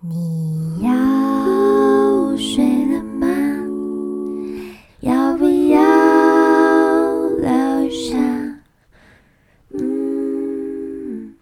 [0.00, 3.26] 你要睡了吗？
[5.00, 5.80] 要不要
[7.38, 8.14] 留下？
[9.70, 11.34] 嗯，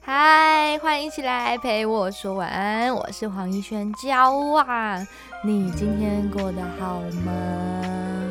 [0.00, 5.06] 嗨，欢迎一起来陪我说晚安，我是黄奕轩娇啊。
[5.44, 8.21] 你今天过得好吗？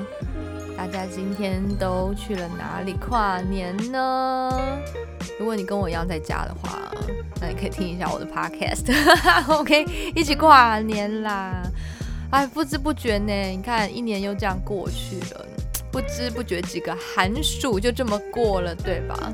[1.02, 4.52] 大家今天都去了哪里跨年呢？
[5.40, 6.78] 如果你跟我一样在家的话，
[7.42, 9.84] 那你可以听一下我的 podcast，OK，
[10.16, 11.64] 一起跨年啦！
[12.30, 15.44] 哎，不知不觉呢，你看一年又这样过去了，
[15.92, 19.34] 不知不觉几个寒暑就这么过了，对吧？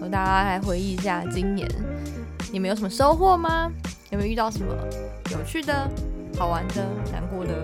[0.00, 1.68] 和大家来回忆一下今年，
[2.50, 3.70] 你们有什么收获吗？
[4.10, 4.74] 有没有遇到什么
[5.30, 5.88] 有趣的、
[6.36, 7.54] 好玩的、难过的，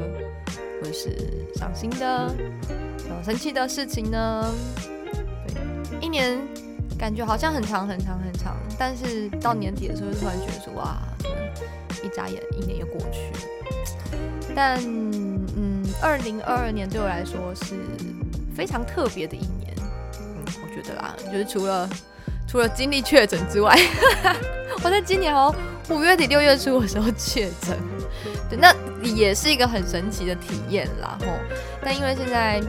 [0.82, 2.34] 或是伤心的、
[3.24, 4.52] 生气的事情呢？
[5.46, 6.38] 对，一年。
[6.98, 11.02] 感觉好像很长很长很长，但是到年底的时候，突然觉得说哇，
[12.00, 13.32] 一眨眼一年又过去。
[14.54, 14.78] 但
[15.56, 17.74] 嗯，二零二二年对我来说是
[18.54, 19.74] 非常特别的一年。
[20.20, 21.90] 嗯，我觉得啦，就是除了
[22.52, 23.74] 除了经历确诊之外，
[24.84, 25.54] 我在今年哦
[25.88, 27.78] 五月底六月初的时候确诊，
[28.50, 28.70] 对，那
[29.02, 31.16] 也是一个很神奇的体验啦。
[31.20, 31.26] 吼，
[31.82, 32.60] 但因为现在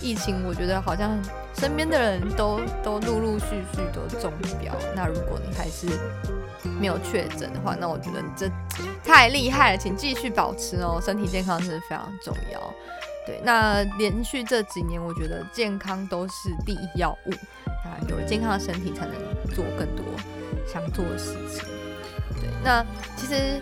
[0.00, 1.20] 疫情，我觉得好像。
[1.56, 5.86] 身边的人都都陆陆续续都中标，那如果你还是
[6.80, 8.50] 没有确诊的话，那我觉得你这
[9.04, 12.60] 太厉害了，请继续保持哦，身体健康是非常重要。
[13.26, 17.30] 对，那连续这几年，我觉得健康都是第一要务
[17.84, 19.14] 啊，有了健康的身体，才能
[19.54, 20.04] 做更多
[20.66, 21.64] 想做的事情。
[22.40, 22.84] 对，那
[23.16, 23.60] 其实。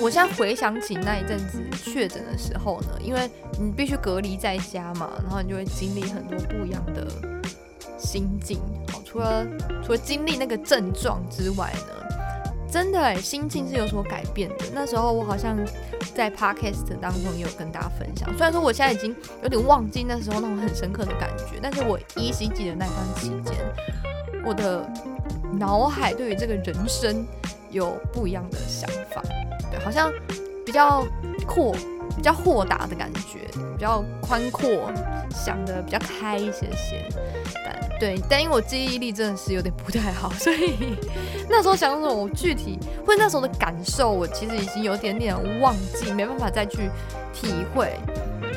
[0.00, 7.06] 我现在回想起那一阵子确诊的时候呢，因为你必须隔离在家嘛，然后你就会经历很多不一样的
[7.98, 8.60] 心境。
[8.90, 9.44] 好，除了
[9.84, 12.09] 除了经历那个症状之外呢，
[12.70, 14.64] 真的哎心境是有所改变的。
[14.72, 15.58] 那时候我好像
[16.14, 23.56] 在 podcast 当中也有跟大家分享，虽然说我现在已经有点忘记那时候那种很深刻的感觉，但是我依稀记得那段期间，
[24.44, 24.88] 我的
[25.58, 27.26] 脑海对于这个人生
[27.70, 29.22] 有不一样的想法。
[29.70, 30.10] 对，好像
[30.64, 31.04] 比较
[31.46, 31.74] 阔、
[32.16, 33.40] 比较豁达的感觉，
[33.76, 34.90] 比较宽阔，
[35.30, 37.08] 想的比较开一些些。
[37.64, 40.96] 但对，但因为我记忆力真的是有点不太好，所以
[41.48, 46.90] 那时候想什么，我具体或那时候的感受，我其实已经有点点忘记，没办法再去
[47.32, 47.98] 体会。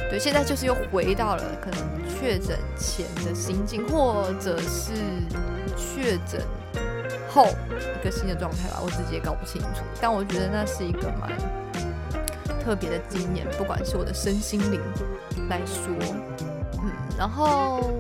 [0.10, 4.94] 对，现在就是又回到了可能确诊前的心境，或者是
[5.76, 6.42] 确诊。
[7.30, 7.48] 后
[7.80, 9.82] 一个新的状态吧，我自己也搞不清楚。
[10.00, 11.32] 但我觉得那是一个蛮
[12.64, 14.80] 特别的经验，不管是我的身心灵
[15.50, 15.94] 来说，
[16.82, 16.92] 嗯。
[17.18, 17.92] 然后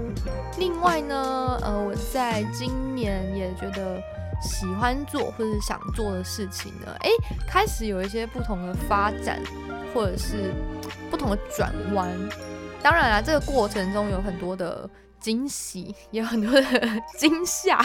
[0.57, 4.01] 另外呢，呃，我在今年也觉得
[4.41, 7.09] 喜欢做或者想做的事情呢，哎，
[7.47, 9.39] 开始有一些不同的发展，
[9.93, 10.53] 或者是
[11.11, 12.09] 不同的转弯。
[12.81, 16.63] 当然啦，这个过程中有很多的惊喜，也有很多的
[17.17, 17.79] 惊吓。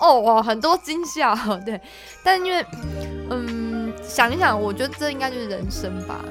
[0.00, 1.80] 哦哇，很多惊吓，对，
[2.24, 2.64] 但因为，
[3.30, 6.24] 嗯，想一想，我觉得这应该就是人生吧，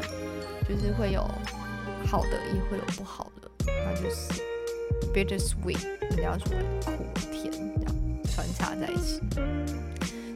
[0.68, 1.22] 就是会有
[2.06, 4.42] 好的，也会有不好的，那就是
[5.14, 5.86] bitter sweet，
[6.16, 6.48] 人家说
[6.86, 7.96] 苦甜这样
[8.32, 9.22] 穿插在一起。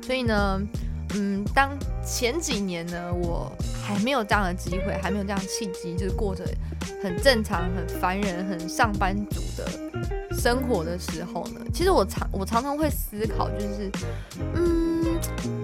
[0.01, 0.61] 所以呢，
[1.15, 3.51] 嗯，当前几年呢，我
[3.85, 6.43] 还没有这样的机会，还没有这样契机，就是过着
[7.01, 9.69] 很正常、很烦人、很上班族的。
[10.39, 13.91] 生活的时候呢，其实我常我常常会思考，就是，
[14.53, 14.86] 嗯，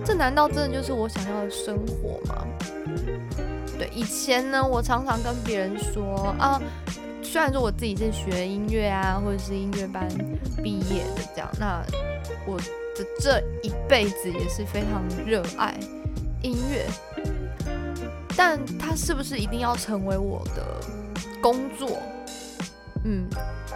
[0.05, 2.45] 这难道真的就是我想要的生活吗？
[3.77, 6.61] 对，以前呢，我常常跟别人说啊，
[7.21, 10.07] 虽然说我自己是学音乐啊，或者是音乐班
[10.61, 11.81] 毕业的这样，那
[12.45, 15.75] 我的这一辈子也是非常热爱
[16.41, 16.85] 音乐，
[18.37, 20.79] 但它是不是一定要成为我的
[21.41, 21.89] 工作？
[23.03, 23.27] 嗯。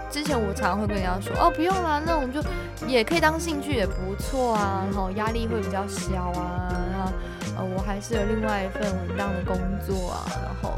[0.09, 2.41] 之前我常常会跟人家说，哦，不用啦，那我们就
[2.87, 7.11] 也可以当兴趣，也不错啊，然后压力会比较小啊，然后
[7.57, 10.71] 呃，我还是有另外一份稳当的工作啊，然后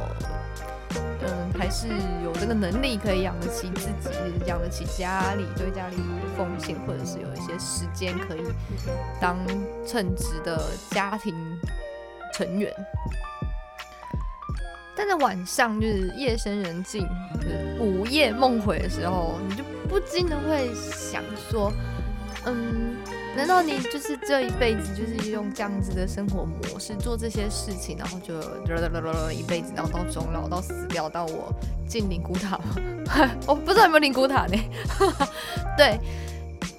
[1.22, 1.88] 嗯，还是
[2.24, 4.10] 有这个能力可以养得起自己，
[4.48, 5.98] 养得起家里，对家里
[6.36, 8.42] 奉献，或者是有一些时间可以
[9.22, 9.38] 当
[9.86, 11.36] 称职的家庭
[12.34, 12.74] 成员。
[15.00, 17.08] 但在晚上，就是夜深人静、
[17.80, 21.72] 午夜梦回的时候，你就不禁的会想说
[22.46, 22.98] ：“嗯，
[23.34, 28.34] 难道你就是这一辈子就是用这样子的生活模式做这些事情，然后就
[29.32, 31.50] 一辈子，然后到终老到死掉，到我
[31.88, 32.76] 进灵骨塔吗？
[33.48, 34.58] 我 不知道有没有灵骨塔呢？
[35.78, 35.98] 对，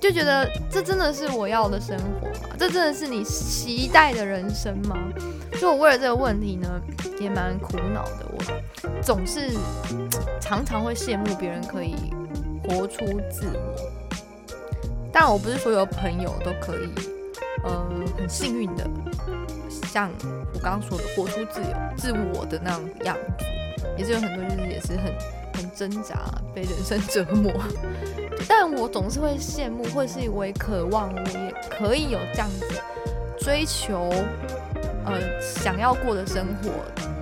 [0.00, 2.56] 就觉得这真的是我要的生活吗？
[2.58, 4.96] 这真的是你期待的人生吗？
[5.60, 6.80] 就我为了这个问题呢，
[7.20, 8.26] 也蛮苦恼的。
[8.32, 8.42] 我
[9.02, 9.50] 总是
[10.40, 11.94] 常常会羡慕别人可以
[12.66, 13.74] 活出自我，
[15.12, 16.88] 但我不是所有朋友都可以，
[17.64, 17.86] 呃，
[18.16, 18.88] 很幸运的，
[19.86, 20.10] 像
[20.54, 23.44] 我刚刚说的，活出自由、自我的那样样子，
[23.98, 25.12] 也是有很多就是也是很
[25.60, 26.16] 很挣扎，
[26.54, 27.52] 被人生折磨。
[28.48, 32.66] 但我总是会羡慕，或是我也渴望，我也可以有这样子
[33.38, 34.10] 追求。
[35.04, 36.70] 呃，想要过的生活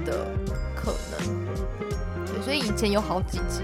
[0.04, 0.26] 的
[0.74, 1.46] 可能，
[2.26, 3.62] 对，所以以前有好几集，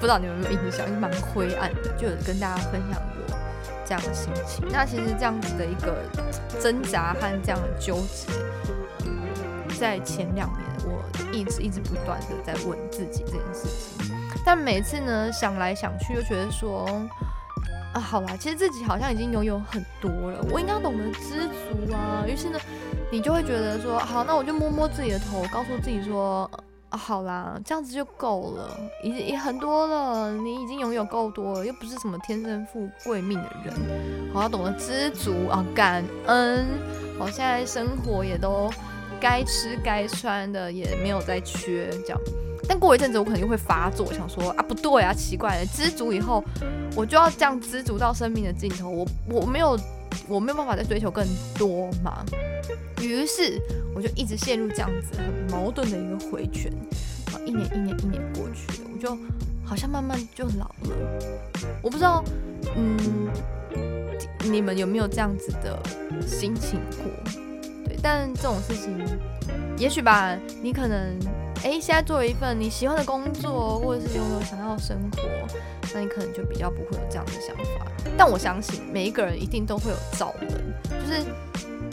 [0.00, 3.36] 不知道你们有没有印象，蛮灰暗的，就有跟大家分享过
[3.84, 4.66] 这样的心情。
[4.72, 5.94] 那其实这样子的一个
[6.58, 8.32] 挣扎和这样的纠结，
[9.84, 13.68] 在前两年，我一直一直不断的在问自己这件事
[14.02, 16.88] 情，但每次呢想来想去，又觉得说。
[17.92, 22.24] 啊，好啦，其实自己好像已经拥有很多了，我应该懂得知足啊。
[22.26, 22.58] 于是呢，
[23.12, 26.50] 你就会觉得说，好，那我就摸摸自己的头，告诉自己说，
[26.90, 28.68] 啊，好啦，这样子就够了，
[29.04, 33.72] 已经也很多了，你已经拥有够多了，又不是什么天生富贵命的人，
[34.32, 36.66] 好，要懂得知足啊，感恩。
[37.16, 38.68] 好，现在生活也都
[39.24, 42.20] 该吃该穿的，也没有再缺这样。
[42.68, 46.44] 但过一阵子，我肯定会发作，想说啊，不对啊，奇怪了，知足以后，
[46.94, 49.80] 我就要这样知足到生命的尽头，我我没有，
[50.28, 51.26] 我没有办法再追求更
[51.56, 52.22] 多嘛。
[53.00, 53.58] 于是
[53.94, 56.70] 我就一直陷入这样子很矛盾的一个回圈，
[57.32, 59.16] 啊，一年一年一年过去了，我就
[59.64, 60.96] 好像慢慢就老了。
[61.80, 62.22] 我不知道，
[62.76, 63.30] 嗯，
[64.50, 65.82] 你们有没有这样子的
[66.26, 67.43] 心情过？
[68.04, 68.94] 但这种事情，
[69.78, 71.18] 也许吧，你可能。
[71.62, 75.22] 哎，现在做一份你喜欢的工作，或者是拥有想要的生活，
[75.94, 77.86] 那你可能就比较不会有这样的想法。
[78.18, 80.50] 但我相信每一个人一定都会有罩门，
[80.90, 81.24] 就是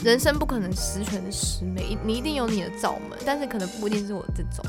[0.04, 4.62] 人生不可能十全十美，你一定有你的罩门，但是可能不一定是我这种。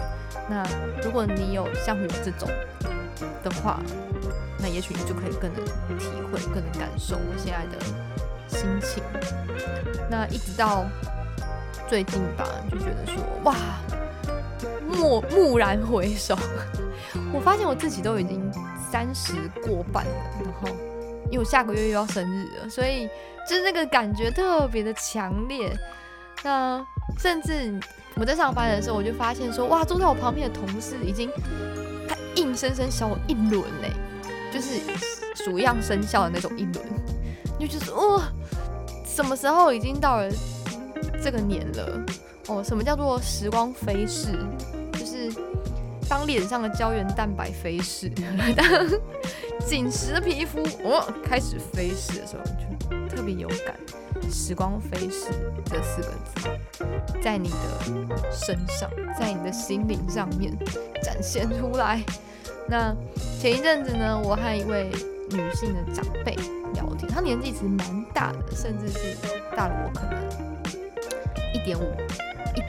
[0.50, 0.66] 那
[1.04, 2.48] 如果你有像我这种
[3.44, 3.82] 的话，
[4.60, 5.66] 那也许你就可以更能
[6.00, 7.86] 体会、更能感受我现在的
[8.48, 9.04] 心情。
[10.10, 10.86] 那一直到
[11.94, 13.56] 最近吧，就觉得说，哇。
[14.90, 16.36] 蓦蓦然回首，
[17.32, 18.52] 我发现我自己都已经
[18.92, 20.12] 三十过半了，
[20.44, 20.70] 然后
[21.26, 23.08] 因为我下个月又要生日了，所以
[23.48, 25.72] 就是那个感觉特别的强烈。
[26.44, 26.84] 那
[27.20, 27.80] 甚至
[28.16, 31.30] 我在上班的时候，我就发现说，哇，坐在我旁边的同事已经
[32.10, 33.92] 他硬生生小我一轮嘞，
[34.52, 34.80] 就是
[35.36, 36.84] 鼠样生肖的那种一轮，
[37.60, 38.24] 就觉得哇，
[39.06, 40.28] 什么时候已经到了
[41.22, 42.06] 这个年了？
[42.48, 44.32] 哦，什么叫做时光飞逝？
[44.94, 45.32] 就是
[46.10, 48.10] 当脸上的胶原蛋白飞逝，
[48.56, 48.66] 当
[49.66, 53.76] 紧实的皮肤哦开始飞逝的时候，就特别有感。
[54.32, 55.28] 时光飞逝
[55.66, 56.50] 这四个字，
[57.22, 58.90] 在你的身上，
[59.20, 60.52] 在你的心灵上面
[61.02, 62.02] 展现出来。
[62.68, 62.96] 那
[63.40, 64.90] 前一阵子呢，我和一位
[65.30, 66.36] 女性的长辈
[66.74, 69.16] 聊天，她年纪其实蛮大的，甚至是
[69.56, 70.53] 大了我可能
[71.54, 71.84] 一点五
[72.56, 72.64] 一。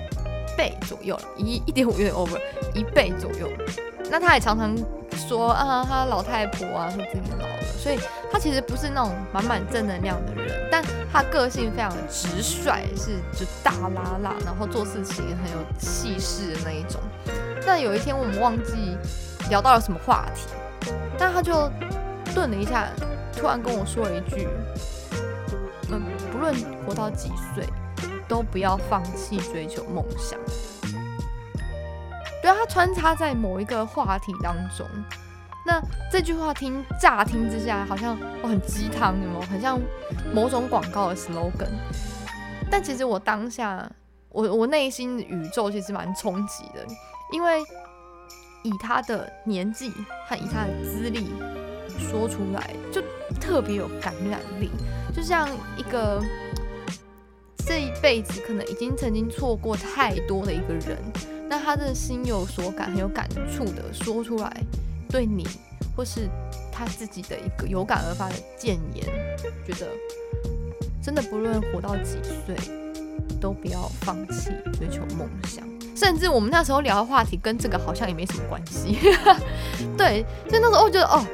[0.57, 2.39] 倍左右了，一一点五有点 over，
[2.75, 3.51] 一倍左右。
[4.09, 4.73] 那他也常常
[5.11, 7.99] 说啊，他老太婆啊，说自己老了，所以
[8.31, 10.81] 他其实不是那种满满正能量的人，但
[11.13, 17.01] 他个性非常直率，是就大拉拉，然后做事情很有气势的那一种。
[17.67, 18.97] 但有一天我们忘记
[19.51, 21.69] 聊到了什么话题，但他就
[22.33, 22.89] 顿了一下，
[23.37, 24.47] 突然跟我说了一句
[25.91, 26.55] ：“嗯，不论
[26.87, 27.67] 活到几岁。”
[28.29, 30.39] 都不要放弃追求梦想。
[32.43, 34.87] 对啊，他穿插在某一个话题当中。
[35.67, 35.81] 那
[36.13, 39.41] 这句话听乍听之下好像我很鸡汤，有没有？
[39.41, 39.81] 很像
[40.35, 41.71] 某种广告的 slogan。
[42.71, 43.91] 但其实我当下，
[44.29, 46.85] 我我内心宇宙其实蛮冲击的，
[47.33, 47.63] 因为
[48.63, 49.91] 以他的年纪
[50.29, 51.33] 和以他的资历
[51.99, 53.03] 说出来，就
[53.41, 54.71] 特别有感染力，
[55.15, 56.23] 就像一个。
[57.67, 60.99] 这一辈子可能已经曾经错过太多的一个人，
[61.49, 64.53] 那他的心有所感，很有感触的说出来，
[65.09, 65.47] 对你
[65.97, 66.29] 或是
[66.71, 69.07] 他自己的一个有感而发的谏言，
[69.67, 69.89] 觉得
[71.03, 72.55] 真的不论活到几岁，
[73.41, 75.67] 都不要放弃追求梦想。
[75.97, 78.99] 甚至我们那时候聊的话题跟这个好像也没什么关系，
[79.97, 81.25] 对，所以那时候我觉得哦，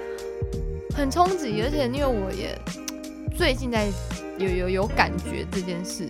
[0.94, 2.56] 很冲击，而且因为我也
[3.40, 3.88] 最近在。
[4.36, 6.08] 有有有感觉这件事，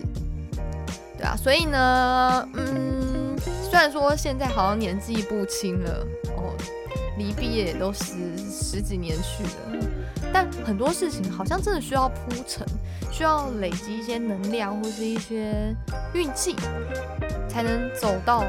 [1.17, 6.07] 对啊，所以呢，嗯，虽然说现在好像年纪不轻了
[6.37, 6.55] 哦，
[7.17, 9.85] 离毕业也都十十几年去了。
[10.31, 12.65] 但很多事情好像真的需要铺陈，
[13.11, 15.75] 需要累积一些能量或是一些
[16.13, 16.55] 运气，
[17.49, 18.45] 才能走到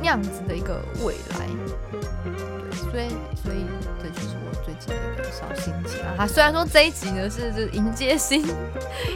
[0.00, 1.46] 那样子的一个未来。
[1.92, 3.64] 对，所以所以
[4.02, 4.33] 这就是
[4.74, 6.26] 我最近的一个小心情啊。
[6.26, 8.44] 虽然说这一集呢是就是迎接新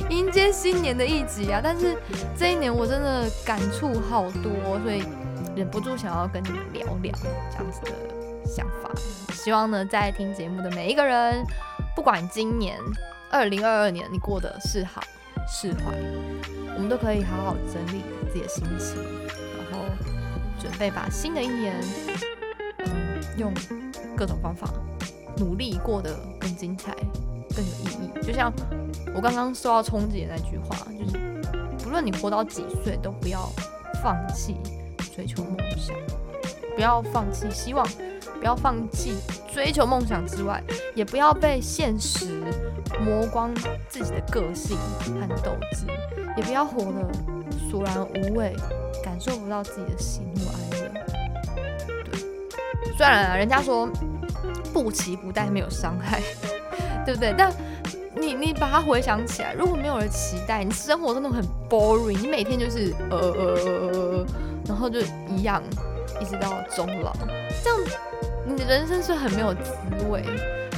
[0.09, 1.97] 迎接新年的一集啊，但是
[2.37, 5.03] 这一年我真的感触好多，所以
[5.57, 7.13] 忍不住想要跟你们聊聊
[7.51, 7.91] 这样子的
[8.47, 8.91] 想法。
[9.33, 11.45] 希望呢，在听节目的每一个人，
[11.97, 12.79] 不管今年
[13.31, 15.03] 二零二二年你过得是好
[15.49, 15.95] 是坏，
[16.75, 18.97] 我们都可以好好整理自己的心情，
[19.57, 19.85] 然后
[20.61, 21.75] 准备把新的一年，
[22.79, 23.53] 嗯，用
[24.17, 24.69] 各种方法
[25.39, 26.95] 努力过得更精彩、
[27.55, 28.23] 更有意义。
[28.23, 28.53] 就像
[29.15, 31.19] 我刚刚受到冲击的那句话，就是
[31.83, 33.49] 不论你活到几岁，都不要
[34.03, 34.57] 放弃
[35.15, 35.97] 追求梦想，
[36.75, 37.87] 不要放弃希望。
[38.39, 39.17] 不要放弃
[39.53, 40.63] 追求梦想之外，
[40.95, 42.41] 也不要被现实
[43.05, 43.53] 磨光
[43.89, 45.87] 自己的个性和斗志，
[46.37, 47.11] 也不要活得
[47.69, 48.55] 索然无味，
[49.03, 50.89] 感受不到自己的喜怒哀乐。
[52.05, 52.21] 对，
[52.97, 53.91] 虽然啊，人家说
[54.73, 56.21] 不期不待没有伤害，
[57.05, 57.35] 对不对？
[57.37, 57.53] 但
[58.15, 64.27] 你你把它回想起来，如果没有了期待，你生活真的很 boring，你每天就是呃呃呃呃，
[64.67, 65.63] 然后就一样，
[66.21, 67.13] 一直到终老，
[67.63, 67.79] 这样。
[68.47, 69.73] 你的人生是很没有滋
[70.11, 70.25] 味，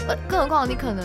[0.08, 1.04] 呃，更何况你可能，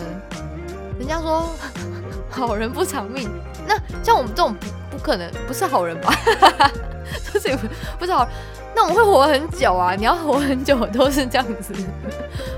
[0.98, 1.48] 人家说
[2.28, 3.30] 好人不长命，
[3.66, 4.54] 那像我们这种
[4.90, 6.12] 不可能不是好人吧？
[7.32, 7.56] 不是
[8.00, 8.32] 不是好人，
[8.74, 9.94] 那我们会活很久啊！
[9.94, 11.72] 你要活很久都是这样子，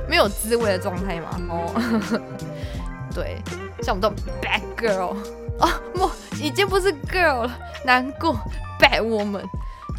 [0.09, 1.29] 没有滋味的状态嘛？
[1.50, 2.21] 哦，
[3.15, 3.37] 对，
[3.83, 5.17] 像我们这种 bad girl
[5.61, 6.11] 哦，不，
[6.43, 8.35] 已经不是 girl 了，难过
[8.81, 9.45] bad woman，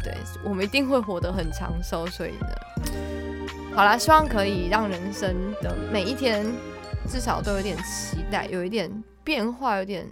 [0.02, 0.14] 对
[0.44, 2.46] 我们一定会活得很长寿，所以呢。
[3.74, 6.44] 好啦，希望可以让人生的每一天
[7.08, 8.90] 至少都有点期待，有一点
[9.22, 10.04] 变化，有点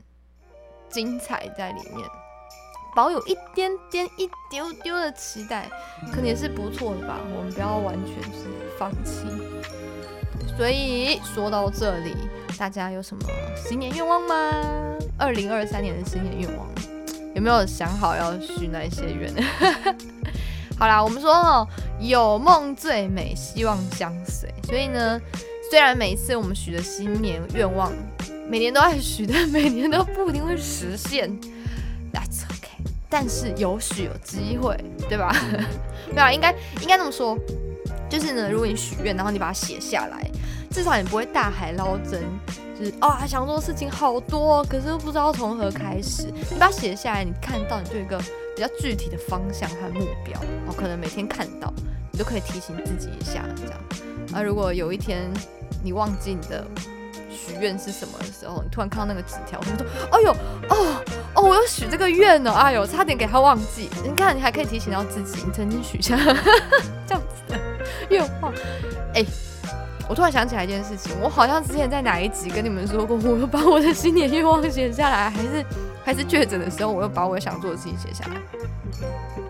[0.88, 2.08] 精彩在里面，
[2.94, 5.68] 保有一点点、一丢丢的期待，
[6.12, 7.18] 可能也是不错的吧。
[7.34, 9.26] 我们不要完全是放弃。
[10.58, 12.16] 所以说到这里，
[12.58, 13.22] 大家有什么
[13.54, 14.34] 新年愿望吗？
[15.16, 16.66] 二零二三年的新年愿望
[17.32, 19.32] 有没有想好要许哪些愿？
[20.76, 21.68] 好啦，我们说哦，
[22.00, 24.52] 有梦最美，希望相随。
[24.64, 25.20] 所以呢，
[25.70, 27.92] 虽然每一次我们许的新年愿望，
[28.50, 31.30] 每年都爱许，但每年都不一定会实现。
[32.12, 32.68] That's OK，
[33.08, 34.76] 但是有许有机会，
[35.08, 35.32] 对吧？
[36.10, 37.38] 对啊，应该应该这么说，
[38.08, 40.30] 就是呢，如果你许愿，然后你把它写下来，
[40.70, 42.22] 至少你不会大海捞针，
[42.78, 46.32] 就是啊，想做的事情好多，可是又不知道从何开始。
[46.50, 48.20] 你把它写下来，你看到你就有一个。
[48.58, 51.72] 比较具体的方向和目标，哦，可能每天看到，
[52.10, 53.80] 你就可以提醒自己一下，这样。
[54.32, 55.30] 那如果有一天
[55.80, 56.66] 你忘记你的
[57.46, 60.32] 许愿是什么的时候，你突然看到那个纸条，你说：“哎呦，
[60.68, 61.04] 哦
[61.34, 66.16] 哦，我要许这个愿呢，哎呦，差点给他忘记。”你看，你还可以提醒到自己，你曾经许下
[67.06, 67.58] 这样子的
[68.10, 68.52] 愿望。
[69.14, 69.24] 哎，
[70.08, 75.64] 我突然想起来一件事情，我好像之前在哪一集跟你们说过，我把我的新年愿望写下来，还是？
[76.04, 78.40] 还是确诊的时候，我又把我想做的事情写下来。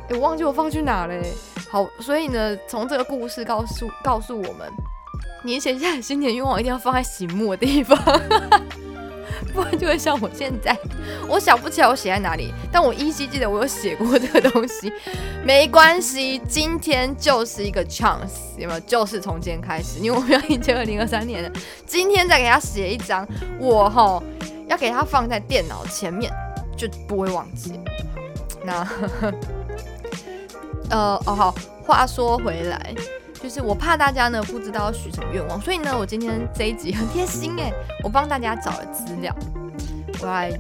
[0.09, 1.15] 哎，我忘记我放去哪了。
[1.71, 4.69] 好，所以呢，从这个故事告诉告诉我们，
[5.43, 7.97] 你写下来新年愿望一定要放在醒目的地方，
[9.55, 10.77] 不然就会像我现在，
[11.29, 14.93] 我想不起来我写在哪里，但我依稀记得我有写过这个东西。
[15.45, 18.81] 没关系，今天就是一个 chance，有没有？
[18.81, 21.51] 就是从今天开始，因为我们要迎接二零二三年了。
[21.87, 23.27] 今天再给他写一张，
[23.59, 24.23] 我哈
[24.69, 26.33] 要给他放在电脑前面。
[26.77, 27.73] 就不会忘记。
[28.65, 28.87] 那，
[30.91, 32.95] 呃，哦好，话说回来，
[33.43, 39.35] 就是我怕大家呢不知道许什么愿望，所以呢，我今天这一集很贴心哎，我帮大家找了资料。
[40.21, 40.51] 我要来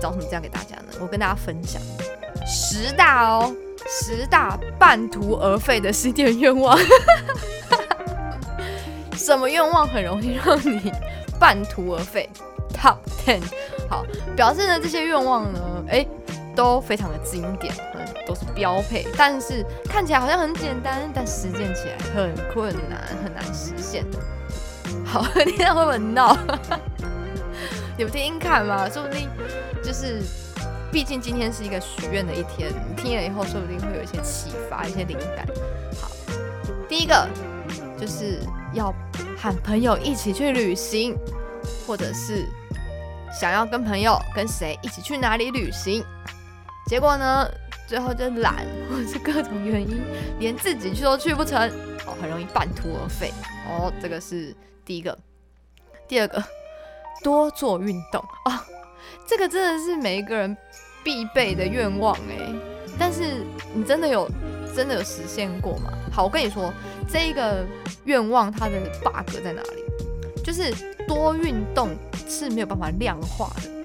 [0.00, 0.92] 找什么资料给大家呢？
[1.00, 1.82] 我跟大家分享
[2.46, 3.52] 十大哦，
[3.86, 6.78] 十大半途而废的新年愿望。
[9.16, 10.92] 什么愿望很容易让你
[11.40, 12.30] 半途而废
[12.72, 13.40] ？Top ten。
[13.90, 16.06] 好，表示呢这些愿望呢，哎，
[16.58, 19.06] 都非常的经典，嗯，都是标配。
[19.16, 24.04] 但是看起来好像很简单，但实践起来很困难，很难实现。
[25.04, 26.36] 好， 你这样会不会闹？
[27.96, 29.28] 你们听听看嘛，说不定
[29.84, 30.20] 就是，
[30.90, 35.46] 毕竟今天是一个许愿的一天，你听了以后，说不定会有一些启发，一些灵感。
[36.00, 36.10] 好，
[36.88, 37.24] 第一个
[37.96, 38.40] 就是
[38.72, 38.92] 要
[39.36, 41.16] 喊朋友一起去旅行，
[41.86, 42.48] 或者是。
[43.30, 46.02] 想要跟朋友跟谁一起去哪里旅行？
[46.88, 47.46] 结果呢？
[47.86, 50.02] 最后就懒或者是各种原因，
[50.38, 51.58] 连自己去都去不成，
[52.06, 53.32] 哦，很容易半途而废。
[53.66, 54.54] 哦，这个是
[54.84, 55.16] 第一个。
[56.06, 56.42] 第二个，
[57.22, 58.62] 多做运动啊，
[59.26, 60.54] 这个真的是每一个人
[61.02, 62.52] 必备的愿望哎。
[62.98, 63.42] 但是
[63.74, 64.30] 你真的有
[64.76, 65.90] 真的有实现过吗？
[66.12, 66.70] 好，我跟你说，
[67.10, 67.64] 这一个
[68.04, 70.42] 愿望它的 bug 在哪里？
[70.44, 73.77] 就是多运动是没有办法量化的。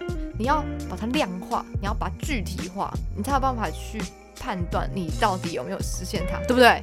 [0.43, 4.01] 你要把它量化，你要把它具体化，你才有办法去
[4.37, 6.81] 判断你到底有没有实现它，对不对？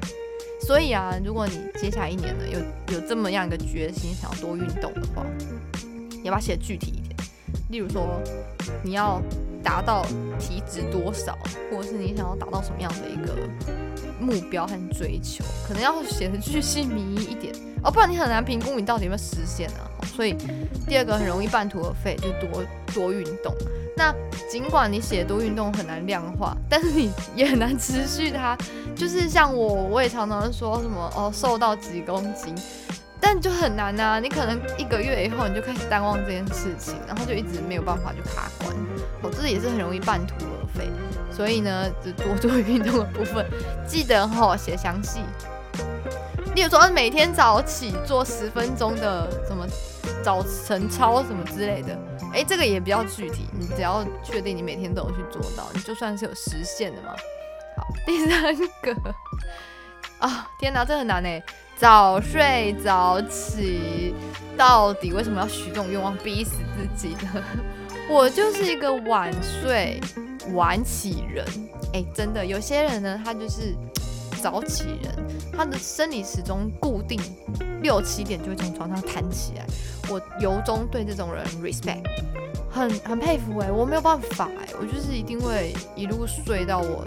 [0.67, 5.27] 所以啊，如果你接下来一年呢有有这么样一个决心，想要多运动的话，
[6.11, 7.15] 你要把它写具体一点。
[7.69, 8.19] 例如说，
[8.83, 9.21] 你要
[9.63, 10.05] 达到
[10.39, 11.39] 体脂多少，
[11.71, 13.35] 或者是你想要达到什么样的一个
[14.19, 19.89] 目标和追求，可能要写的具细靡遗一点哦，不然你很难评估你到底有没有实现啊。
[20.15, 20.37] 所以
[20.87, 22.63] 第二个很容易半途而废，就多
[22.93, 23.55] 多运动。
[23.97, 24.15] 那
[24.51, 28.57] 尽管你写多运动很难量化，但是你也很难持续它。
[28.97, 32.55] 就是像我，我也常常说什么哦，瘦到几公斤，
[33.21, 34.19] 但就很难呐。
[34.21, 38.75] 你可能一个月以后你就开始淡忘这件事情，然后就一直没有办法就卡关。
[39.23, 40.91] 哦，这也是很容易半途而废。
[41.31, 43.47] 所以呢，就多做运动的部分，
[43.87, 45.21] 记得哈写详细。
[46.55, 49.67] 例如说，每天早起做十分钟的什么。
[50.23, 51.99] 早晨操什么之类的，
[52.35, 57.15] 哎，这个也比较具体，你只要确定你每天都有去做到，你就算是有实现的嘛。
[57.75, 59.15] 好，第三个
[60.21, 61.43] 啊，天哪，这很难哎，
[61.81, 64.15] 早睡早起，
[64.55, 67.43] 到底为什么要许这种愿望逼死自己呢？
[68.11, 69.99] 我就是一个晚睡
[70.53, 71.43] 晚起人，
[71.95, 73.75] 哎，真的，有些人呢，他就是
[74.43, 77.19] 早起人，他的生理时钟固定
[77.81, 79.65] 六七点就会从床上弹起来。
[80.11, 82.05] 我由衷对这种人 respect，
[82.71, 87.07] 很很佩服哎，我没有办法哎，我就是一定会一路睡到我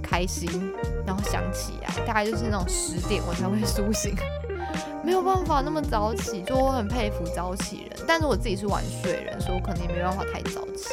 [0.00, 0.72] 开心，
[1.16, 4.14] 然后想起来，大概就是那种十点我才会苏醒，
[5.02, 10.90] 没有办法那么早起，就我很佩服早起人，但是我自己是晚睡人，所以我可能也没办法太早起。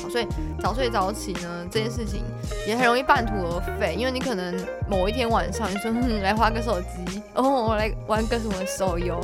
[0.00, 0.26] 好，所以
[0.58, 2.22] 早睡早起呢，这件事情
[2.66, 4.54] 也很容易半途而废，因为你可能
[4.88, 5.90] 某一天晚上你说
[6.22, 9.20] 来花个手机，哦，我来玩个什么手游，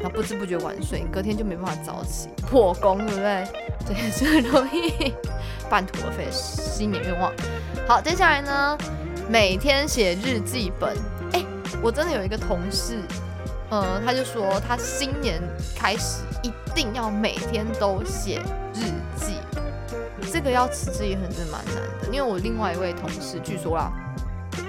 [0.00, 3.44] 然后不知不觉晚睡，隔天就没办法早起，破功，对不对？
[3.86, 5.12] 这也是很容易
[5.68, 7.32] 半途而废新年愿望。
[7.88, 8.78] 好，接下来呢，
[9.30, 10.96] 每天写日记本。
[11.34, 11.44] 哎，
[11.80, 13.00] 我真的有一个同事，
[13.70, 15.40] 呃，他就说他新年
[15.76, 18.42] 开始一定要每天都写
[18.74, 19.36] 日记。
[20.32, 23.92] 这个要持之以恒真的蛮难的，因为我另外一位同事据说啦，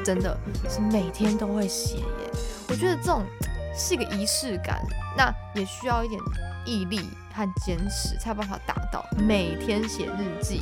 [0.06, 0.38] 真的
[0.70, 2.32] 是每天都会写耶。
[2.70, 3.26] 我觉得这种
[3.76, 4.80] 是一个仪式感，
[5.18, 6.22] 那也需要一点
[6.68, 9.06] 毅力和坚持才有办法达到。
[9.18, 10.62] 每天写日记，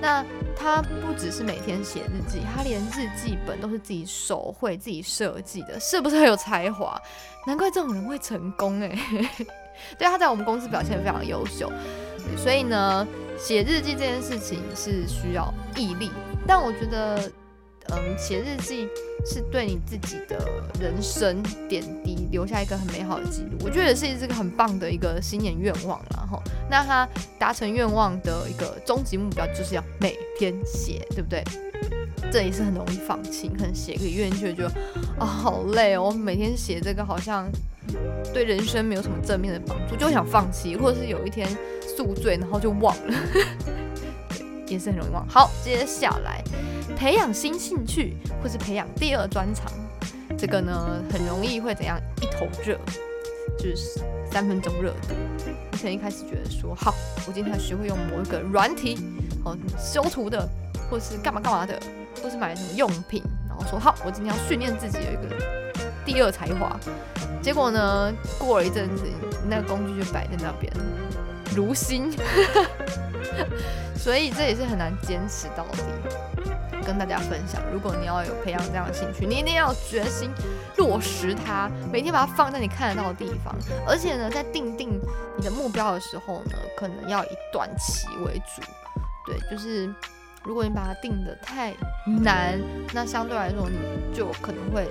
[0.00, 0.24] 那
[0.56, 7.00] 他不只是每天写日记，他连日记本都是自己手绘、自己设计的，是不是很有才华？
[7.46, 8.88] 难怪这种人会成功哎。
[9.98, 11.72] 对，他在我们公司表现非常优秀，
[12.36, 13.06] 所以呢。
[13.38, 16.10] 写日记这件事情是需要毅力，
[16.46, 17.32] 但我觉得，
[17.92, 18.88] 嗯，写日记
[19.24, 20.38] 是对你自己的
[20.80, 23.58] 人生点滴留下一个很美好的记录。
[23.60, 31.42] 我觉得也是一个很棒的一个新年愿望然后那他达成愿望的一个终极目标就是要每天写，对不对？
[32.30, 34.72] 这也是很容易放弃，可能写个月就觉得
[35.18, 37.50] 啊好累哦，每天写这个好像
[38.32, 41.48] 对人生没有什么正面的帮助，就想放弃，或者是有一天。
[41.96, 43.14] 宿醉，然后就忘了，
[44.70, 45.26] 也是很容易忘。
[45.28, 46.42] 好，接下来
[46.96, 49.70] 培养新兴趣，或是培养第二专长，
[50.38, 52.00] 这个呢很容易会怎样？
[52.22, 52.78] 一头热，
[53.58, 55.14] 就是三分钟热度。
[55.72, 56.94] 你可能一开始觉得说，好，
[57.26, 58.98] 我今天要学会用某一个软体，
[59.44, 60.48] 哦，修图的，
[60.90, 61.78] 或是干嘛干嘛的，
[62.22, 65.36] 或是买什么用品，然后说好，我今天要训练自己有一个
[66.04, 66.78] 第二才华。
[67.42, 69.04] 结果呢，过了一阵子，
[69.48, 70.70] 那个工具就摆在那边。
[71.56, 72.12] 如新，
[73.96, 75.82] 所以这也是很难坚持到底。
[76.86, 80.30] 跟大家分享，如果你要有培养这样的兴趣，你一定要决心
[80.78, 83.54] 落实它，每天把它放在你看得到的地方。
[83.86, 84.98] 而且呢，在定定
[85.36, 88.62] 你的目标的时候呢，可能要以短期为主。
[89.26, 89.94] 对，就是
[90.42, 91.74] 如果你把它定的太
[92.06, 92.58] 难，
[92.94, 93.76] 那相对来说你
[94.16, 94.88] 就可能会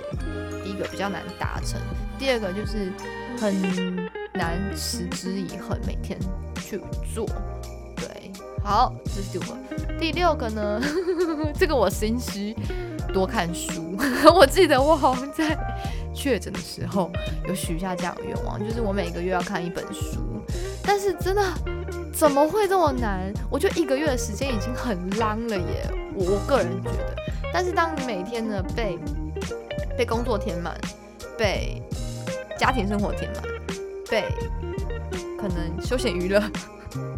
[0.62, 1.78] 第一个比较难达成，
[2.18, 2.92] 第二个就是
[3.38, 6.16] 很难持之以恒，每天。
[6.62, 6.80] 去
[7.12, 7.26] 做，
[8.00, 8.32] 对，
[8.64, 9.56] 好，这是第五个。
[9.98, 10.80] 第六个呢，
[11.54, 12.56] 这个我心虚，
[13.12, 13.96] 多看书。
[14.34, 15.56] 我记得我好像在
[16.14, 17.10] 确诊的时候
[17.46, 20.18] 有许下这样的愿望，就是我每个月要看一本书。
[20.82, 21.42] 但是真的
[22.12, 23.32] 怎么会这么难？
[23.50, 25.88] 我觉得一个月的时间已经很浪了耶。
[26.14, 27.14] 我我个人觉得。
[27.52, 28.98] 但是当你每天呢被
[29.98, 30.74] 被工作填满，
[31.36, 31.82] 被
[32.58, 33.42] 家庭生活填满，
[34.08, 34.24] 被
[35.38, 36.40] 可能休闲娱乐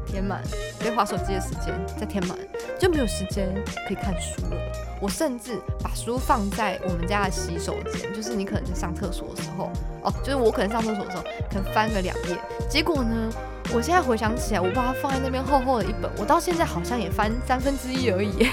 [0.06, 0.42] 填满，
[0.78, 2.36] 被划手机的时间再填满，
[2.78, 3.48] 就没有时间
[3.86, 4.56] 可以看书了。
[5.00, 9.70] 我甚至把书放在我们家的洗手间，就是你可能在上厕所的时候，
[10.02, 12.38] 哦，就是我可能上厕所的时候，可能翻个两页。
[12.68, 13.30] 结果呢，
[13.74, 18.46] 我现在回想起来，我把它放在那边厚厚的一本，我到现在好像也翻三分之一而已，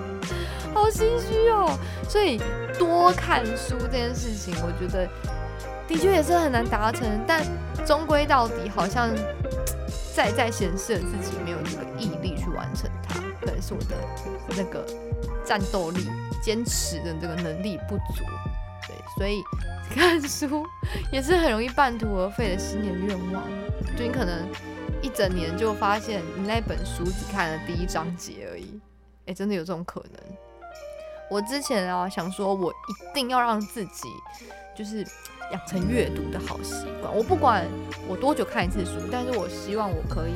[0.74, 1.70] 好心虚哦。
[2.06, 2.38] 所以
[2.78, 5.08] 多看书这件事情，我觉得
[5.86, 7.42] 的确也是很难达成，但
[7.86, 9.10] 终归到底好像
[10.18, 13.96] 在在显示了自己没有这个毅力去完成它，可能是我的
[14.56, 14.84] 那个。
[15.44, 16.06] 战斗力、
[16.42, 18.22] 坚持的这个能力不足，
[18.86, 19.42] 对，所以
[19.88, 20.62] 看 书
[21.10, 23.42] 也是很容易半途而废的新年愿望。
[23.96, 24.46] 就你可能
[25.00, 28.78] 一整年就发现你那本书只看了第一章节而已，
[29.24, 30.20] 哎，真的有这种可能。
[31.30, 34.02] 我之前啊想说，我一定要让自己
[34.76, 35.02] 就是
[35.52, 37.14] 养成阅读的好习惯。
[37.14, 37.66] 我不管
[38.08, 40.32] 我多久看一次书，但是我希望我可以。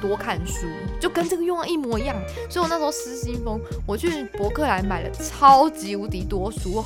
[0.00, 0.66] 多看书
[0.98, 2.16] 就跟这个愿望一模一样，
[2.48, 6.82] 所以我那时候失心疯，我去博客来买了超级无敌多书，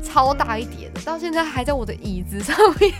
[0.00, 2.92] 超大一叠的，到现在还在我的椅子上面。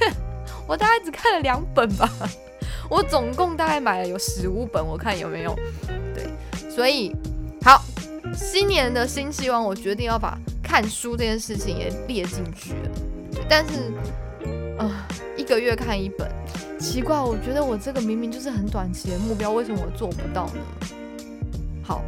[0.67, 2.11] 我大概只看了两本吧，
[2.91, 5.57] 我总共大概买了有十五本，我看有没有。
[6.13, 6.29] 对，
[6.69, 7.15] 所以
[7.65, 7.85] 好，
[8.35, 12.91] 新年的新希望，我决定要把看书这件事情也列进去了。
[13.49, 13.93] 但是，
[14.79, 14.91] 呃，
[15.37, 16.31] 一个月看一本。
[16.79, 20.61] 奇怪，我觉得我这个明明就是很短期的目标，为什么我做不到呢？
[21.85, 22.03] 好，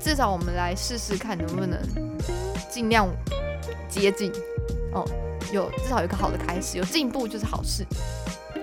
[0.00, 1.80] 至少我们来试试看能不能
[2.68, 3.08] 尽量
[3.88, 4.32] 接近
[4.92, 5.04] 哦，
[5.52, 7.86] 有至少有个好的开始，有进步就是好事。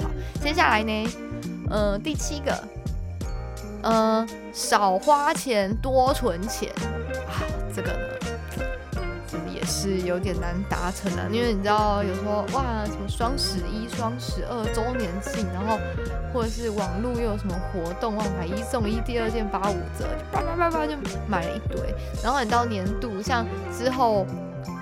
[0.01, 0.09] 好，
[0.41, 1.09] 接下来呢，
[1.69, 2.63] 呃，第七个，
[3.83, 6.69] 呃，少花钱多存钱
[7.25, 7.39] 啊，
[7.73, 8.12] 这个呢。
[9.65, 15.79] 是有点难达成的，因为你知道，有时候哇，什么双十一、双十二周年庆，然后
[16.33, 20.93] 或者是网络又有什么活动，哇，买一送一，第二件八五折，就叭叭叭叭就
[21.27, 23.45] 买了一堆，然后你到年度，像
[23.77, 24.25] 之后。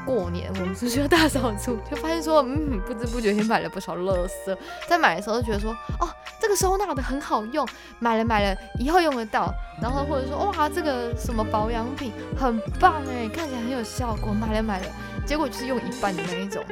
[0.06, 4.58] 过年我们是需要大扫除，就发现说，嗯，不知不觉也买了不少垃圾。
[4.88, 6.10] 在买的时候就觉得说，哦，
[6.40, 7.68] 这个收纳的很好用，
[8.00, 9.54] 买了买了，以后用得到。
[9.82, 14.86] 然后或者说，哇，这个什么保养品很棒哎，看起来很有效果，买了买了，
[15.26, 16.64] 结果就是用一半的那一种。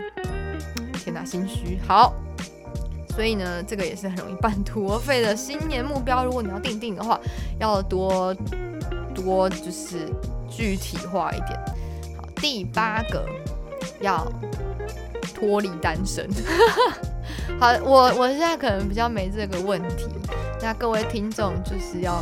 [0.94, 1.80] 天哪，心虚。
[1.88, 2.14] 好，
[3.16, 6.26] 所以呢，这个也是很容易半途而废的新年目标。
[6.26, 7.20] 如果你要定定的话，
[7.60, 8.36] 要多
[9.16, 10.08] 多就是
[10.50, 11.60] 具体化一点。
[12.40, 13.26] 第八个
[14.02, 14.26] 要
[15.34, 16.28] 脱离单身。
[17.60, 20.08] 好，我我现在可能比较没这个问题。
[20.62, 22.22] 那各位听众就是要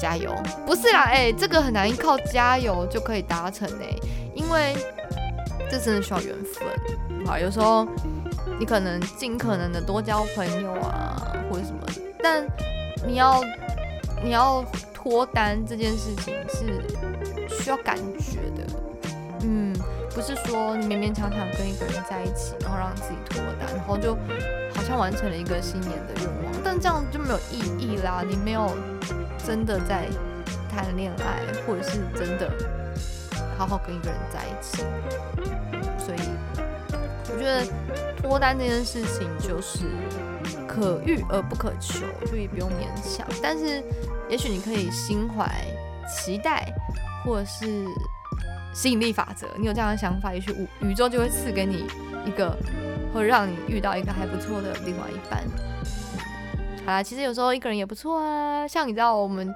[0.00, 0.34] 加油，
[0.66, 3.96] 不是啦，哎，这个很难靠加油就可以达成哎，
[4.34, 4.74] 因为
[5.70, 7.26] 这真的需要缘分。
[7.26, 7.86] 好，有时候
[8.58, 11.16] 你可能尽可能的多交朋友啊，
[11.50, 11.80] 或者什么，
[12.22, 12.46] 但
[13.06, 13.42] 你要
[14.22, 14.62] 你要
[14.92, 16.82] 脱单这件事情是
[17.48, 18.63] 需要感觉的。
[20.14, 24.14] 不是说你勉勉强强跟一个人在一起，然后让自己脱单，然后就
[24.72, 28.22] 好像完成了一个新年的愿望，但这样就没有意义啦。
[28.26, 28.70] 你没有
[29.44, 30.06] 真的在
[30.70, 32.48] 谈恋爱，或者是真的
[33.58, 34.84] 好好跟一个人在一起。
[35.98, 36.18] 所以
[37.32, 37.66] 我觉得
[38.22, 39.80] 脱单这件事情就是
[40.68, 43.26] 可遇而不可求，就也不用勉强。
[43.42, 43.82] 但是
[44.28, 45.50] 也许你可以心怀
[46.08, 46.72] 期待，
[47.24, 47.84] 或者是。
[48.74, 51.86] 吸引力法则，你有这样的想法，也许宇宇宙就会赐给你
[52.26, 52.54] 一个，
[53.14, 55.44] 会让你遇到一个还不错的另外一半。
[56.84, 58.66] 好啦，其实有时候一个人也不错啊。
[58.66, 59.54] 像你知道，我们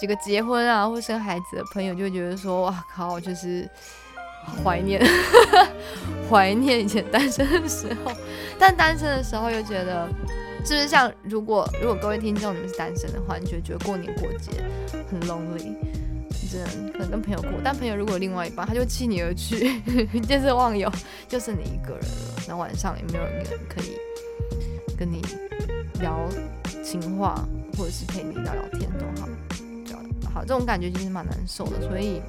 [0.00, 3.68] 几个结婚啊或生孩子的朋友，就会觉得说，哇靠，就是
[4.64, 5.00] 怀念，
[6.28, 8.10] 怀念以前单身的时候。
[8.58, 10.08] 但单身的时候又觉得，
[10.64, 14.64] 是不是像如果如果各位听众你们是单身的话，你就觉得过年过节
[15.10, 15.74] 很 lonely。
[16.92, 19.80] 可能跟朋友过，但朋友如果另外一半，他就弃你而去，
[20.26, 20.90] 见色忘友，
[21.28, 22.42] 就剩你一个人了。
[22.48, 23.96] 那晚上也没有人可以
[24.96, 25.22] 跟你
[26.00, 26.28] 聊
[26.84, 29.28] 情话，或者是陪你聊聊天都好，
[30.34, 31.80] 好，这种感觉其实蛮难受的。
[31.80, 32.20] 所以，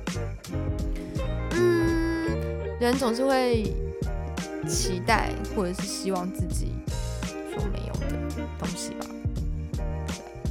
[1.51, 3.71] 嗯，人总是会
[4.67, 6.73] 期待或者是希望自己
[7.53, 8.07] 所没有的
[8.57, 9.05] 东西吧。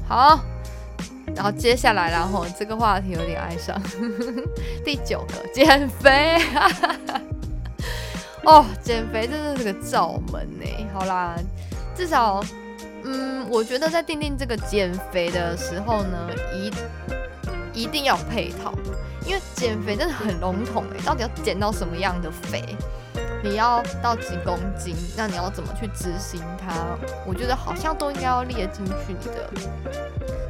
[0.06, 0.53] 好。
[1.34, 3.80] 然后接下来，然后这个话题有点哀伤。
[4.84, 6.40] 第九个，减肥。
[8.44, 10.66] 哦，减肥真的是个罩门呢。
[10.92, 11.34] 好啦，
[11.96, 12.44] 至少，
[13.02, 18.72] 嗯，我觉得在定定这个减肥的时候呢，一一定要配套，
[19.26, 22.62] 因为减肥真的很笼统哎，到底要减到什么样的肥？
[23.42, 24.94] 你要到几公斤？
[25.16, 26.96] 那你要怎么去执行它？
[27.26, 29.50] 我觉得好像都应该要列进去你的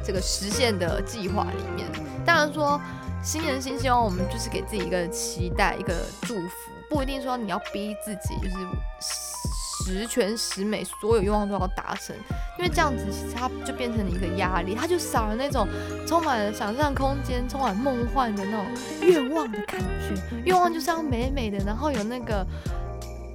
[0.05, 1.87] 这个实现的计划里面。
[2.25, 2.79] 当然说
[3.23, 6.49] 新年新希望，我们就是给自己一个期待，一个祝福，
[6.89, 8.55] 不一定说你要逼自己就是
[9.01, 12.15] 十全十美，所有愿望都要达成，
[12.57, 15.67] 因为这样子其实它就变成了一个压力，它就少了那种
[16.07, 18.65] 充满了想象空间、充满梦幻的那种
[19.01, 20.39] 愿望的感觉。
[20.45, 22.45] 愿望就是要美美的，然后有那个。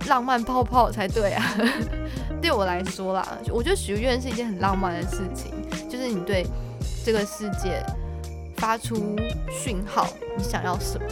[0.08, 1.44] 浪漫泡泡才对啊！
[2.40, 5.52] 对我来说啦，我觉得许愿是一件很浪漫的事情，
[5.90, 6.46] 就是你对
[7.04, 7.84] 这个世界
[8.56, 9.16] 发出
[9.50, 11.06] 讯号，你想要什么。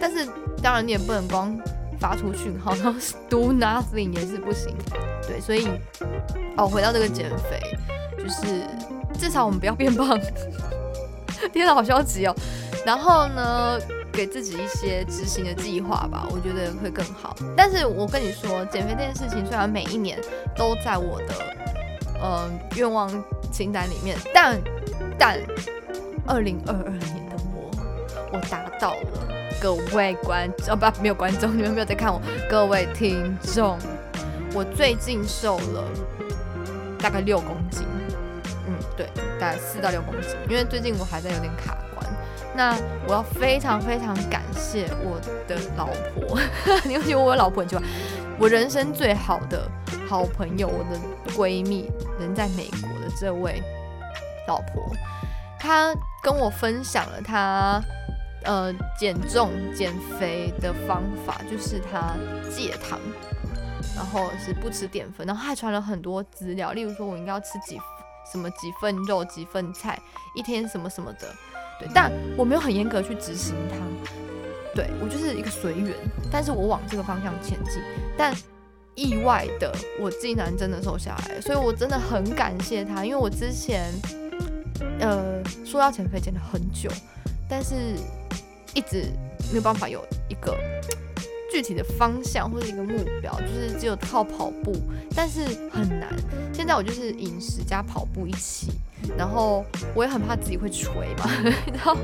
[0.00, 0.26] 但是
[0.62, 1.56] 当然你也不能光
[2.00, 4.74] 发出讯号，然后 do nothing 也是不行。
[5.28, 5.68] 对，所以
[6.56, 7.60] 哦，回到这个减肥，
[8.16, 8.66] 就是
[9.18, 10.18] 至少我们不要变胖。
[11.52, 12.34] 天哪，好消极哦！
[12.86, 13.78] 然后呢？
[14.12, 17.34] 给自己一些执行的计划吧，我觉得会更好。
[17.56, 20.20] 但是我跟你说，减肥这件事情虽然每一年
[20.54, 21.32] 都在我的
[22.22, 23.10] 呃愿望
[23.50, 24.58] 清单里面，但
[25.18, 25.38] 但
[26.26, 27.70] 二零二二年的我，
[28.32, 29.28] 我达到了。
[29.60, 32.20] 各位观哦不没有观众，你们没有在看我。
[32.50, 33.78] 各位听众，
[34.54, 35.84] 我最近瘦了
[36.98, 37.86] 大概六公斤，
[38.66, 39.06] 嗯对，
[39.38, 42.04] 大概四到六公斤，因为最近我还在有点卡关。
[42.56, 46.40] 那我要非常非常感谢我的老婆，
[46.84, 47.84] 你会觉得我老婆很奇怪，
[48.38, 49.70] 我人生最好的
[50.12, 53.62] 好朋友，我的闺蜜，人在美国的这位
[54.46, 54.94] 老婆，
[55.58, 55.90] 她
[56.22, 57.82] 跟我分享了她
[58.44, 62.14] 呃减重减肥的方法，就是她
[62.50, 63.00] 戒糖，
[63.96, 67.80] 然后是不吃淀粉，然后还传了很多资料，例如说我应该要吃几
[68.30, 69.98] 什么几份肉几份菜，
[70.34, 71.20] 一天什么什么的。
[71.80, 73.76] 对但我没有很严格去执行它，
[74.74, 75.96] 对我就是一个随缘，
[76.30, 77.82] 但是我往这个方向前进。
[78.14, 78.30] 但
[78.94, 83.92] 意外的，我竟然真的瘦下来，所以我真的很感谢他，因为我之前
[85.00, 86.90] 呃说要减肥减了很久，
[87.48, 87.74] 但是
[88.74, 89.06] 一直
[89.50, 90.56] 没有办法有一个。
[91.50, 94.72] 具体的方向或者一个目标，就是只有靠跑步，
[95.14, 96.08] 但是很难。
[96.50, 98.68] 现在我就是饮食加跑步一起，
[99.16, 101.30] 然后我也很怕自己会垂嘛，
[101.72, 101.96] 然后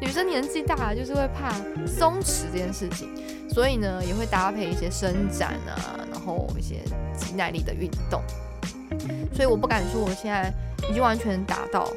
[0.00, 1.52] 女生年纪大了就是会怕
[1.86, 3.08] 松弛这件事情，
[3.50, 6.82] 所以呢也会搭配一些伸展啊，然后一些
[7.16, 8.22] 肌耐力的运动。
[9.34, 10.52] 所以我不敢说我现在
[10.90, 11.88] 已经完全达到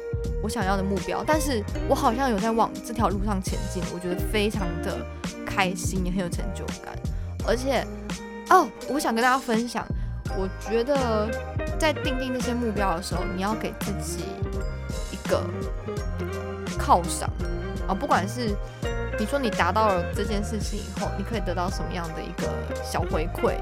[0.42, 4.98] 我想要的目标，但是我好像有在往这条路上前进，我觉得非常的。
[5.54, 6.96] 开心也很有成就感，
[7.46, 7.86] 而且
[8.48, 9.86] 哦，我想跟大家分享，
[10.36, 11.28] 我觉得
[11.78, 14.24] 在定定那些目标的时候，你要给自己
[15.10, 15.42] 一个
[16.78, 17.28] 犒赏
[17.88, 18.54] 啊，不管是
[19.18, 22.48] 你说你达到了这件事情以后，你可以得到什么样的一个
[22.82, 23.56] 小回馈，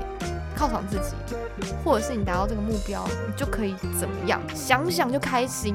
[0.57, 1.15] 犒赏自己，
[1.85, 5.75] 或者是你达到这个目标，你就可以怎么样，想想就开心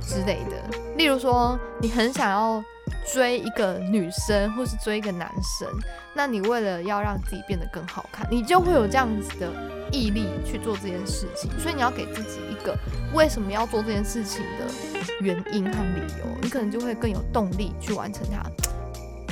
[0.00, 0.78] 之类的。
[0.96, 2.62] 例如说，你很想要。
[3.12, 5.68] 追一个女生，或是追一个男生，
[6.14, 9.50] 那你为了要让自己变得更好看，你就会有这样子的
[9.92, 11.50] 毅力去做这件事情。
[11.58, 12.76] 所以你要给自己一个
[13.14, 14.66] 为什么要做这件事情的
[15.20, 18.42] 原因和理由，你可能就会更有动力去完成它。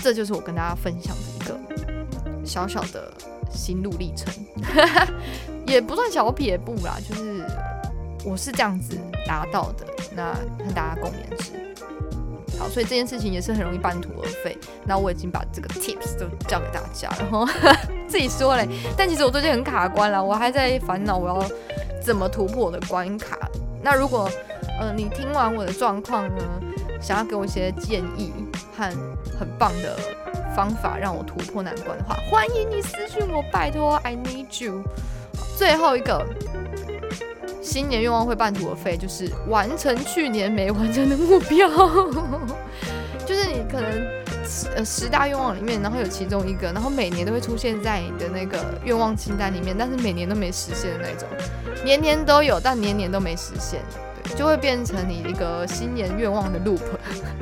[0.03, 1.59] 这就是我跟大家分享的一个
[2.45, 3.13] 小小的
[3.51, 4.33] 心路历程，
[5.67, 7.45] 也不算小撇步啦，就是
[8.25, 11.66] 我是这样子达到的，那跟大家共勉之。
[12.59, 14.57] 好，所以这件事情也是很容易半途而废。
[14.85, 17.47] 那我已经把这个 tips 都教给大家了，然后
[18.09, 18.67] 自己说嘞。
[18.97, 21.49] 但其实我最近很卡关了，我还在烦恼我要
[22.03, 23.37] 怎么突破我的关卡。
[23.83, 24.31] 那如果
[24.81, 26.45] 呃你听完我的状况呢，
[27.01, 28.33] 想要给我一些建议
[28.77, 28.91] 和
[29.39, 29.97] 很棒的
[30.55, 34.83] 方法让我突破难关的话，欢迎你私信我，拜托，I need you。
[35.57, 36.25] 最后一个。
[37.67, 41.69] 新年愿望会半途而废，就是完成去年没完成的目标。
[43.27, 43.91] 就是你可能
[44.77, 51.29] 呃十大愿望里面，然后有其中一个，然后每年都会出现在你的那个愿望清单里面，但是每年都没实现的那种，
[51.85, 53.81] 年年都有，但年年都没实现，
[54.23, 56.81] 对，就会变成你一个新年愿望的 loop，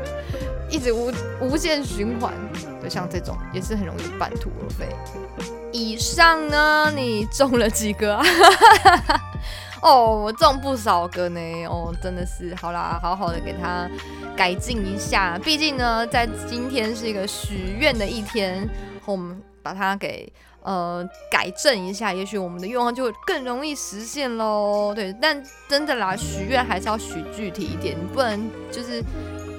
[0.70, 2.32] 一直无无限循环。
[2.82, 4.86] 就像这种也是很容易半途而废。
[5.72, 8.18] 以上呢，你中了几个？
[9.84, 13.86] 哦，我中不少个呢，哦，真的是，好啦，好好的给他
[14.34, 18.66] 改进一下，毕竟呢，在今天是一个许愿的一天，
[19.04, 24.94] 我们把它给呃改正一下，也许我们的愿望就更容易实现喽。
[24.94, 29.04] 对，但真的啦，许愿还是要许具体一点，你不能就是。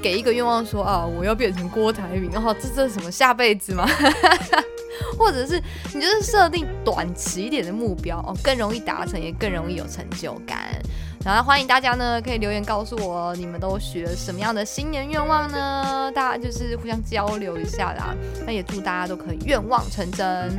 [0.04, 3.90] 给一个愿望说啊，我要变成郭台铭，然后这这是什么下辈子吗？
[5.18, 5.62] 或者是
[5.94, 10.82] 你就是设定短期一点的目标哦，更容易达成，也更容易有成就感。
[11.24, 16.12] 然后欢迎大家呢，可以留言告诉我你们都许了什么样的新年愿望呢？
[16.14, 18.16] 大家就是互相交流一下啦。
[18.46, 20.52] 那也祝大家都可以愿望成真。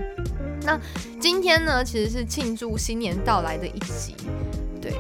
[0.63, 0.77] 那
[1.21, 4.17] 今天呢，其实是庆祝新年到来的一集。
[4.83, 4.95] 对，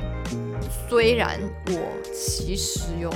[0.88, 1.81] 虽然我
[2.14, 3.12] 其实有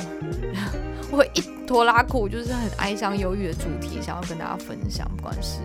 [1.13, 5.59] 我一拖拉苦，就是很哀伤忧郁的主题，想要跟大家分享，不管是。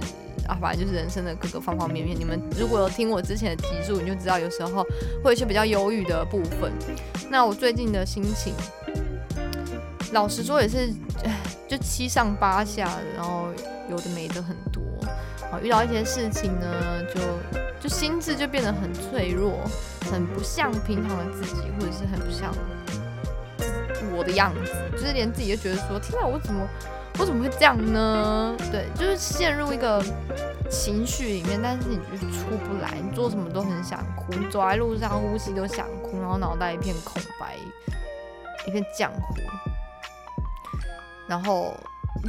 [0.47, 2.17] 啊，反正就是人生的各个方方面面。
[2.17, 4.83] 你们如果有听我之前的集数，你就知道有时候
[5.23, 6.71] 会有一些比较忧郁的部分。
[7.29, 8.53] 那我最近的心情，
[10.13, 10.93] 老实说也是，
[11.67, 13.47] 就七上八下的，然后
[13.89, 14.81] 有的没的很多。
[15.51, 17.21] 啊，遇到一些事情呢，就
[17.81, 19.59] 就心智就变得很脆弱，
[20.11, 22.53] 很不像平常的自己，或者是很不像
[24.15, 26.67] 我的样子，就是连自己都觉得说，天啊，我怎么？
[27.17, 28.55] 我怎么会这样呢？
[28.71, 30.03] 对，就是陷入一个
[30.69, 37.55] 情绪里面，但是你就出不来，你做什么都很想哭，你走在路上呼吸都想哭，然后脑袋一片空白，
[38.67, 39.35] 一片浆糊，
[41.27, 41.73] 然后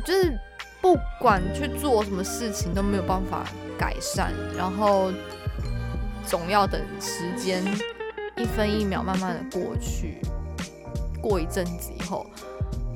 [0.04, 0.38] 就是
[0.80, 3.44] 不管去做什么事情都没有办法
[3.76, 5.10] 改善，然后
[6.24, 7.64] 总要等时间
[8.36, 10.20] 一分一秒慢慢的过去，
[11.20, 12.24] 过一阵子以后，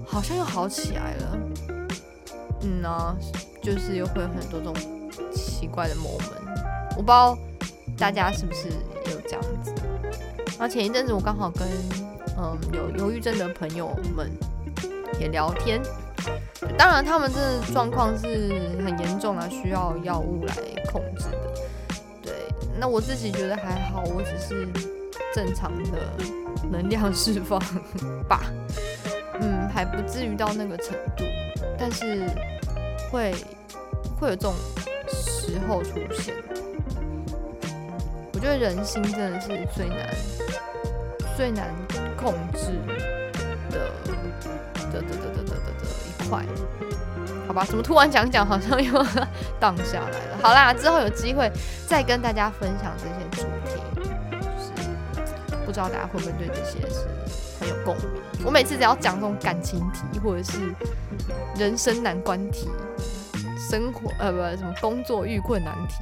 [0.07, 1.38] 好像又好起来了。
[2.62, 3.16] 嗯呢，
[3.62, 4.75] 就是又会有很多这种
[5.33, 7.37] 奇怪的 moment，我不知道
[7.99, 8.68] 大家是不是
[9.11, 9.73] 有这样子。
[10.59, 11.66] 然后前一阵子我刚好跟
[12.38, 14.31] 嗯有忧郁症的朋友们
[15.18, 15.81] 也聊天，
[16.77, 20.55] 当然他们这状况是很严重啊，需要药物来
[20.92, 21.55] 控制的。
[22.23, 22.35] 对，
[22.79, 24.68] 那我自己觉得还好，我只是
[25.35, 25.99] 正常的
[26.70, 27.59] 能量释放
[28.29, 28.42] 吧，
[29.73, 31.25] 还不至于到那个程度。
[31.79, 32.29] 但是
[33.11, 33.35] 会
[34.19, 34.55] 会有这种
[35.09, 36.35] 时候出现，
[38.35, 40.15] 我觉得人心真的是最难
[41.37, 41.75] 最难
[42.17, 42.79] 控制
[43.71, 44.13] 的的
[44.93, 45.59] 的的的的的
[46.07, 46.45] 一块，
[47.47, 47.65] 好吧？
[47.65, 48.93] 怎么突然讲讲，好像又
[49.59, 50.39] 荡下来了？
[50.43, 51.51] 好啦，之后有机会
[51.87, 53.81] 再跟大家分享这些主题，
[54.39, 54.73] 就是
[55.65, 57.07] 不知道大家会不会对这些是
[57.61, 58.07] 很有共鸣。
[58.44, 60.59] 我每次只要讲这种感情题，或者是
[61.57, 62.68] 人生难关题、
[63.70, 65.96] 生活呃不什么工作遇困难题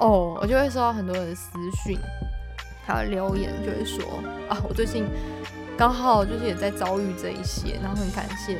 [0.00, 1.50] 哦，我就会收到很多人的私
[1.84, 1.98] 讯，
[2.84, 4.02] 还有留言，就会说
[4.48, 5.04] 啊，我最近
[5.76, 8.58] 刚好就是也在遭遇这一些，然后很感谢，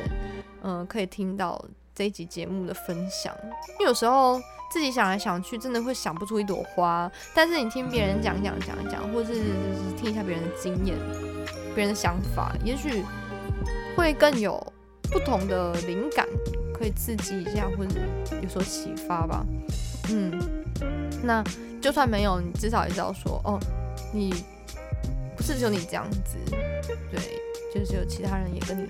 [0.61, 1.59] 嗯，可以听到
[1.95, 3.35] 这一集节目的分享，
[3.79, 4.39] 因为有时候
[4.71, 9.33] 自己想来想去，真的会想不出一朵花，但是你听别人讲讲讲讲，或是
[9.97, 10.95] 听一下别人的经验、
[11.75, 13.03] 别人的想法，也许。
[13.95, 14.59] 会更有
[15.11, 16.27] 不同的灵感，
[16.73, 17.99] 可以刺激一下，或者
[18.41, 19.45] 有所启发吧。
[20.09, 20.33] 嗯，
[21.21, 21.43] 那
[21.79, 23.59] 就算没有，你至少也知道说，哦，
[24.11, 24.33] 你
[25.37, 26.39] 不是只有你这样子，
[27.11, 27.39] 对，
[27.71, 28.87] 就是有其他人也跟你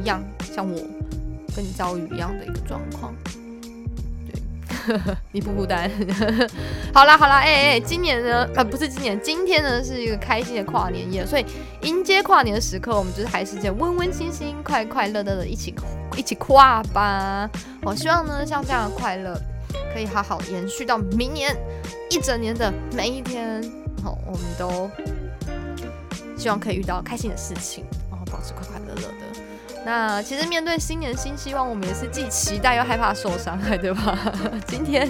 [0.00, 0.78] 一样，像我
[1.56, 3.12] 跟你遭遇一样的一个状况。
[5.32, 5.90] 你不孤单。
[6.94, 11.44] 好啦好啦，哎哎，今年呢，呃，不是今年，今天呢是一个开心的跨年夜，所以
[11.82, 15.74] 迎接跨年的时刻，我们就是还是这样温温馨馨、快快乐乐的一起
[16.16, 17.48] 一起跨吧。
[17.82, 19.38] 我希望呢，像这样的快乐
[19.92, 21.56] 可以好好延续到明年
[22.10, 23.62] 一整年的每一天。
[24.02, 24.90] 好，我们都
[26.38, 28.79] 希望可以遇到开心的事情，然后保持快快。
[29.84, 34.18] 那其实面对新年新希望，我们也是既期待又害怕受伤害，对吧？
[34.68, 35.08] 今天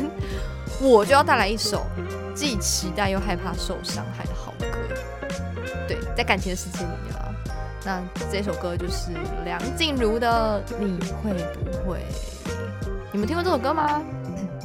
[0.81, 1.85] 我就要带来一首
[2.35, 4.67] 既期待又害怕受伤害的好歌。
[5.89, 7.35] 对，在感情的世界里面啊，
[7.85, 9.11] 那这首歌就是
[9.45, 11.99] 梁静茹的《你会不会》。
[13.13, 14.01] 你们听过这首歌吗？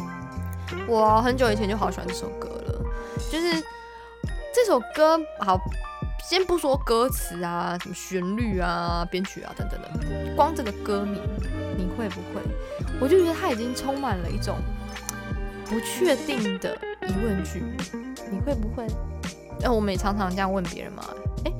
[0.87, 2.81] 我很久以前就好喜欢这首歌了，
[3.31, 3.59] 就是
[4.53, 5.59] 这首歌好。
[6.27, 11.21] 先不说歌词啊，什么旋律啊、编曲啊等等的，光这个歌名，
[11.77, 12.41] 你会不会？
[12.99, 14.57] 我就觉得它已经充满了一种
[15.65, 16.75] 不确定的
[17.07, 17.61] 疑问句。
[18.31, 18.87] 你会不会？
[19.61, 21.05] 那我们也常常这样问别人嘛。
[21.45, 21.53] 哎，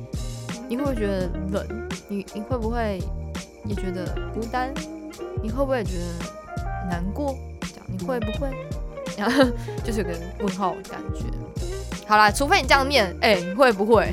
[0.68, 1.90] 你会不会觉得冷？
[2.08, 3.00] 你你会不会
[3.66, 4.74] 也觉得孤单？
[5.44, 6.06] 你会不会觉得
[6.90, 7.38] 难过？
[7.62, 8.50] 这样你会不会？
[9.16, 9.46] 然后
[9.84, 11.26] 就是有个问号感觉。
[12.08, 14.12] 好啦，除非你这样念，哎，你会不会？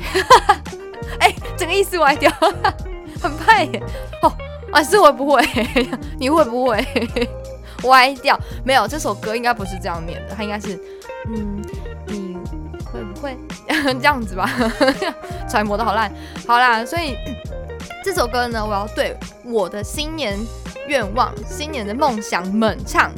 [1.19, 2.31] 哎，整个意思歪掉，
[3.21, 3.81] 很派耶。
[4.21, 4.33] 哦，
[4.71, 5.43] 啊，是会不会？
[6.19, 6.85] 你会不会
[7.83, 8.39] 歪掉？
[8.63, 10.79] 没有，这首歌应该不是这样念的，它应该是，
[11.27, 11.61] 嗯，
[12.07, 12.35] 你
[12.91, 13.37] 会不会
[13.67, 14.49] 这样子吧？
[15.47, 16.11] 揣摩的好烂。
[16.47, 17.15] 好啦，所以
[18.03, 19.15] 这首歌呢，我要对
[19.45, 20.37] 我的新年
[20.87, 23.11] 愿望、新年的梦想们唱，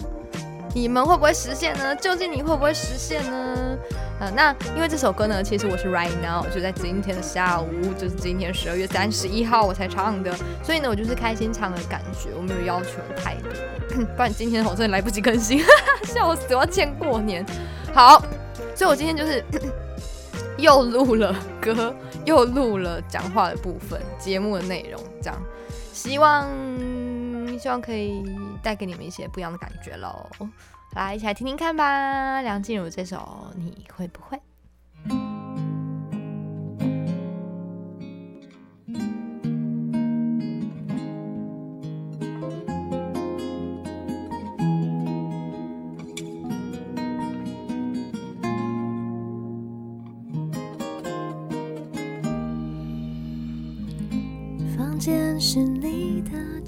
[0.75, 1.95] 你们会不会实现呢？
[1.95, 3.77] 究竟你会不会实现呢？
[4.19, 15.63] 呃，那因为这首歌呢，其实我是 right now 就在今天的下午，就是今天十二月三十一号我才唱的，所以呢，我就是开心唱的感觉，我没有要求太多， 不然今天我真的来不及更新，
[16.03, 17.45] 笑死，我要欠过年。
[17.93, 18.21] 好，
[18.75, 19.41] 所以我今天就是
[20.59, 21.95] 又录了歌，
[22.25, 25.41] 又录了讲话的部分，节目的内容这样，
[25.93, 26.45] 希望
[27.57, 28.23] 希望可以
[28.61, 30.29] 带给你们一些不一样的感觉喽。
[30.95, 32.41] 来，一起来听听看吧。
[32.41, 34.39] 梁静茹这首，你会不会？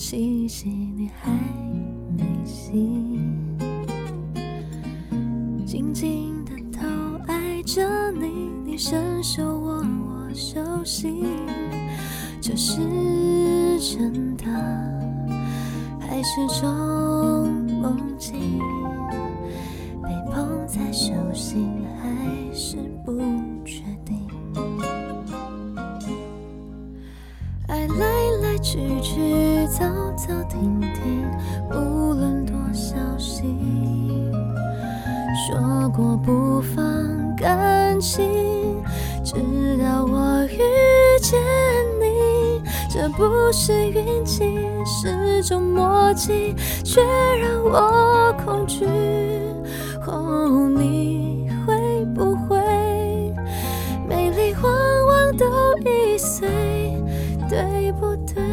[0.07, 1.29] 的气息，你还
[38.07, 38.81] 心，
[39.21, 39.35] 直
[39.83, 40.57] 到我遇
[41.21, 41.37] 见
[41.99, 42.61] 你。
[42.89, 46.55] 这不是运气，是种默契，
[46.85, 48.85] 却让我恐惧。
[50.07, 52.57] 哦，你会不会
[54.07, 55.45] 美丽往往都
[55.79, 56.47] 易碎？
[57.49, 58.46] 对不对？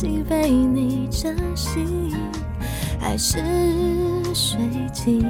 [0.00, 1.78] 心被你珍惜，
[3.02, 3.36] 爱是
[4.32, 4.58] 水
[4.94, 5.22] 晶，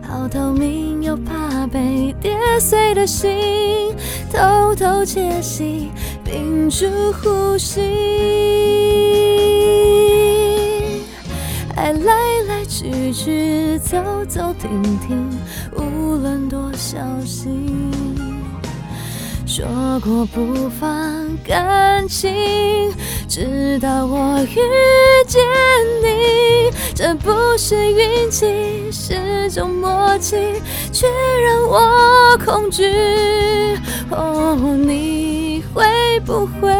[0.00, 3.94] 好透明又怕被跌碎的心，
[4.32, 5.90] 偷偷窃喜，
[6.24, 7.82] 屏住呼吸。
[11.76, 12.14] 爱来
[12.48, 15.28] 来去去，走走停停，
[15.76, 17.92] 无论多小心。
[19.46, 19.64] 说
[20.02, 20.88] 过不放
[21.46, 22.32] 感情，
[23.34, 24.60] 直到我遇
[25.26, 25.42] 见
[26.04, 26.70] 你。
[26.94, 30.36] 这不是运气，是种默契，
[30.92, 31.08] 却
[31.42, 32.84] 让我恐惧。
[34.08, 35.84] 哦，你会
[36.24, 36.72] 不会？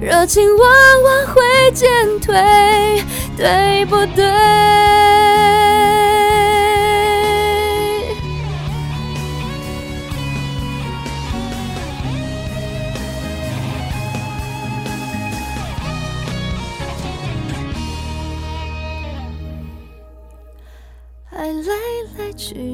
[0.00, 0.66] 热情往
[1.04, 2.32] 往会减退，
[3.36, 4.24] 对不对？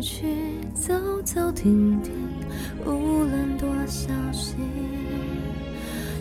[0.05, 0.27] 去，
[0.75, 0.93] 走
[1.25, 2.13] 走停停，
[2.85, 4.59] 无论多小心。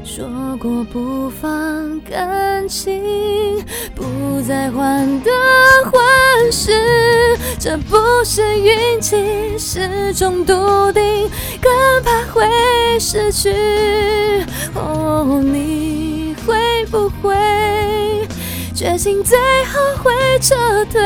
[0.06, 0.26] 说
[0.58, 3.04] 过不放感情，
[3.94, 5.32] 不再患得
[5.92, 6.72] 患失，
[7.60, 10.54] 这不是运气，是种笃
[10.94, 11.30] 定，
[11.62, 11.70] 更
[12.06, 12.48] 怕会
[13.02, 13.52] 失去。
[14.76, 18.26] 哦，你会不会
[18.74, 20.56] 决心最后会撤
[20.86, 21.02] 退？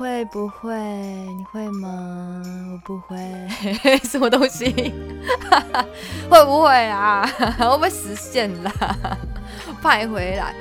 [0.00, 0.72] 会不会？
[0.72, 2.42] 你会吗？
[2.72, 3.18] 我不会，
[4.02, 4.64] 什么东西？
[6.30, 7.22] 会不会啊？
[7.60, 8.72] 会不会实现啦？
[9.82, 10.54] 派回来。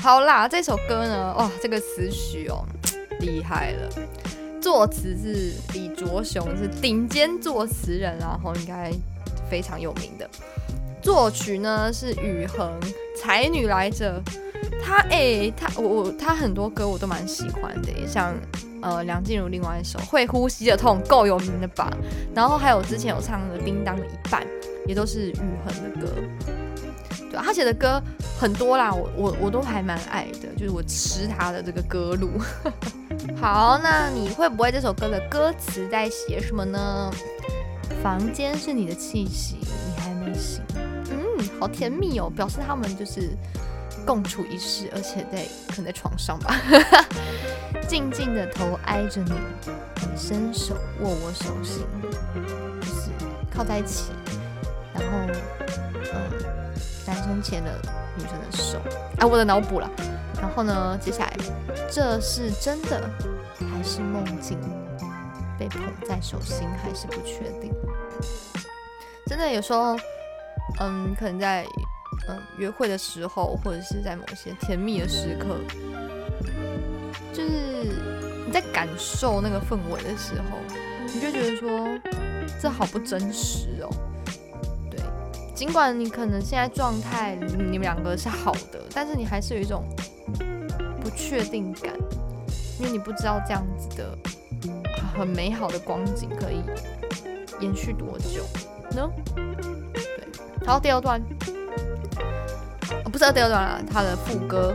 [0.00, 1.34] 好啦，这首歌呢？
[1.36, 2.64] 哇，这个词曲哦，
[3.20, 3.90] 厉害了。
[4.62, 8.90] 作词是李卓雄，是顶尖作词人，然后应该
[9.50, 10.26] 非常有名的。
[11.02, 12.72] 作曲呢是宇恒，
[13.14, 14.22] 才女来着。
[14.82, 18.34] 他哎、他我我他很多歌我都蛮喜欢的，像
[18.86, 21.90] 呃梁静茹另外一首《会呼吸的痛》够有名的吧，
[22.32, 24.40] 然后还有之前有唱的《叮当的一半》，
[24.86, 26.12] 也都是雨恒的歌。
[27.28, 28.00] 对，他写的歌
[28.38, 32.30] 很多啦，我我我都还蛮爱的，就是我吃他的这个歌路。
[33.42, 37.10] 好，那你会不会这首歌的歌词在写什么呢？
[38.04, 40.62] 房间是你的气息，你还没醒。
[41.10, 41.18] 嗯，
[41.58, 43.30] 好甜蜜哦，表示他们就是
[44.06, 46.54] 共处一室，而且在可能在床上吧。
[47.88, 51.84] 静静的头挨着你，你伸手握我手心，
[52.80, 53.10] 就是
[53.50, 54.12] 靠在一起，
[54.94, 55.18] 然后
[56.14, 56.30] 嗯，
[57.06, 57.70] 男生牵了
[58.16, 58.80] 女生的手，
[59.18, 59.90] 哎，我的脑补了。
[60.40, 61.36] 然后呢，接下来
[61.90, 63.10] 这是真的
[63.58, 64.58] 还是梦境？
[65.58, 67.72] 被捧在手心还是不确定？
[69.26, 69.96] 真的有时候，
[70.80, 71.64] 嗯，可能在
[72.28, 75.56] 嗯约会的时候，或者是在某些甜蜜的时刻，
[77.32, 77.50] 就是
[78.46, 80.58] 你在感受那个氛围的时候，
[81.14, 81.88] 你就觉得说
[82.60, 83.90] 这好不真实哦。
[84.90, 85.00] 对，
[85.54, 89.84] 尽管你可能现在状态你们两个是好的，但是你还是有一种
[91.00, 91.94] 不确定感，
[92.78, 94.18] 因为你不知道这样子的
[95.16, 96.62] 很美好的光景可以
[97.60, 98.44] 延续多久
[98.90, 99.08] 呢？
[99.94, 100.02] 对，
[100.64, 101.22] 然后第二段，
[103.04, 104.74] 哦、不是第二段了，它的副歌，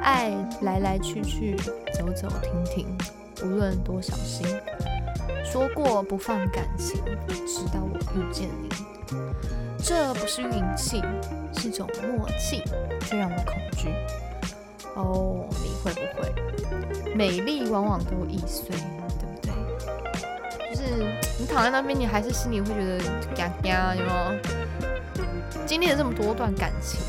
[0.00, 1.56] 爱来来去去，
[1.92, 2.98] 走走停停，
[3.42, 4.46] 无论多小心，
[5.44, 7.02] 说过不放感情，
[7.46, 8.68] 直到我遇见你。
[9.84, 11.02] 这不是运气，
[11.54, 12.62] 是种默契，
[13.00, 13.88] 却让我恐惧。
[14.94, 17.14] 哦，你会不会？
[17.14, 18.70] 美丽往往都易碎，
[19.18, 20.70] 对不对？
[20.70, 20.82] 就是
[21.38, 22.98] 你躺在那边，你还是心里会觉得
[23.36, 24.38] 嘎嘎，有没有？
[25.66, 27.00] 经历了这么多段感情，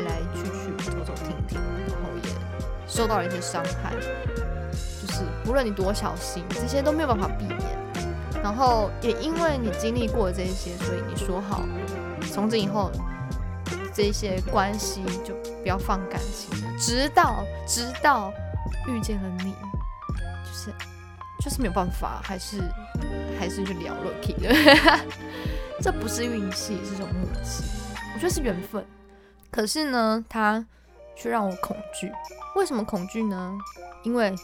[0.00, 2.30] 来来去去，走走停停，然后也
[2.86, 3.94] 受到了一些伤害。
[5.00, 7.60] 就是无论你多小心，这些都没有办法避免。
[8.42, 11.62] 然后也因为你经历过这些，所以你说好，
[12.32, 12.90] 从此以后
[13.92, 18.32] 这些关系就不要放感情了，直到直到
[18.88, 19.52] 遇见了你，
[20.42, 20.74] 就是
[21.44, 22.62] 就是没有办法，还是
[23.38, 24.54] 还是去聊了 K 的，
[25.82, 27.64] 这不是运气，是种默契，
[28.14, 28.82] 我觉得是缘分。
[29.50, 30.64] 可是呢，它
[31.16, 32.10] 却让我恐惧。
[32.56, 33.58] 为什么恐惧呢？
[34.02, 34.34] 因为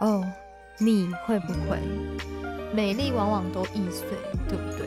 [0.00, 0.24] 哦，
[0.78, 1.78] 你会不会
[2.72, 4.06] 美丽往往都易碎，
[4.48, 4.86] 对不对？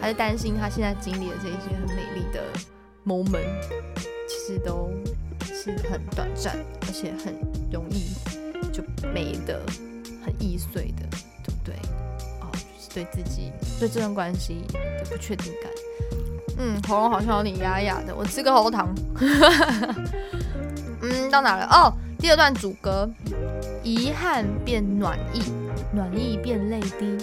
[0.00, 2.42] 还是担心他现在经历的这一些很美丽的
[3.04, 3.60] moment，
[4.26, 4.90] 其实都
[5.44, 7.34] 是很短暂，而且很
[7.70, 8.14] 容易
[8.72, 8.82] 就
[9.12, 9.60] 没的，
[10.24, 11.06] 很易碎的，
[11.44, 11.74] 对不对？
[12.40, 15.70] 哦，就是对自己对这段关系的不确定感。
[16.62, 18.94] 嗯，喉咙好像有点哑哑的，我吃个喉糖。
[21.00, 21.66] 嗯，到哪了？
[21.70, 23.10] 哦，第二段主歌，
[23.82, 25.40] 遗憾变暖意，
[25.90, 27.16] 暖意变泪滴，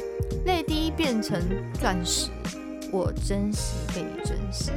[0.46, 1.40] 泪滴变成
[1.80, 2.32] 钻石，
[2.92, 4.72] 我珍惜被你珍惜。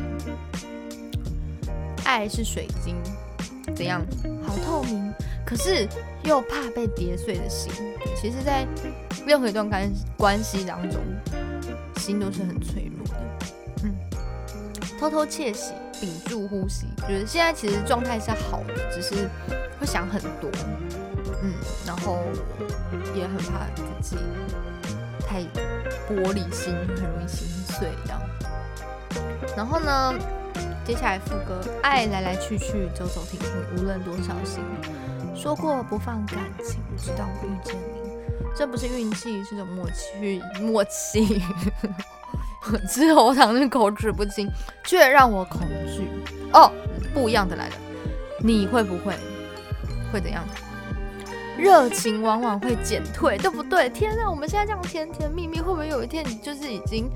[2.05, 2.95] 爱是水晶，
[3.75, 4.03] 怎样？
[4.47, 5.11] 好透明，
[5.47, 5.89] 可是
[6.25, 7.73] 又怕被跌碎的心。
[8.15, 8.67] 其实，在
[9.27, 11.01] 任何一段关关系当中，
[11.97, 13.00] 心都是很脆弱。
[15.01, 19.31] 偷偷窃喜，屏住呼吸，觉得现在其实状态是好的，只是
[19.81, 20.51] 会想很多。
[21.43, 21.55] 嗯，
[21.87, 22.19] 然后
[23.15, 23.67] 也很怕
[24.03, 24.19] 自己
[25.27, 25.41] 太
[26.07, 28.21] 玻璃心，很容易心碎这样。
[29.57, 30.15] 然后呢，
[30.85, 33.49] 接下来副歌，爱来来去去，走走停停，
[33.79, 34.63] 无论多少心。
[35.35, 38.11] 说过不放感情，直到我遇见你。
[38.55, 41.43] 这不是运气，是种默契，默契。
[42.67, 44.51] 我吃喉糖那口齿不清，
[44.85, 46.09] 却让我恐惧。
[46.53, 46.71] 哦，
[47.15, 47.75] 不一样的来了，
[48.41, 49.15] 你会不会
[50.13, 50.45] 会怎样？
[51.59, 53.89] 热情往往会减退，对不对？
[53.91, 57.11] 天啊，我们现在这样甜甜蜜蜜，会不会有一天你就是已经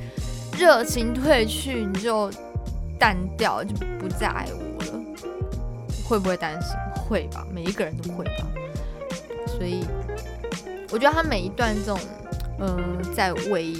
[0.58, 2.30] 热情褪去，你就
[2.98, 5.00] 淡掉，就不再爱我了？
[6.06, 6.70] 会不会担心？
[6.94, 8.46] 会吧，每一个人都会吧。
[9.46, 9.84] 所以
[10.90, 11.98] 我觉得他每一段这种，
[12.58, 12.78] 呃，
[13.14, 13.72] 在尾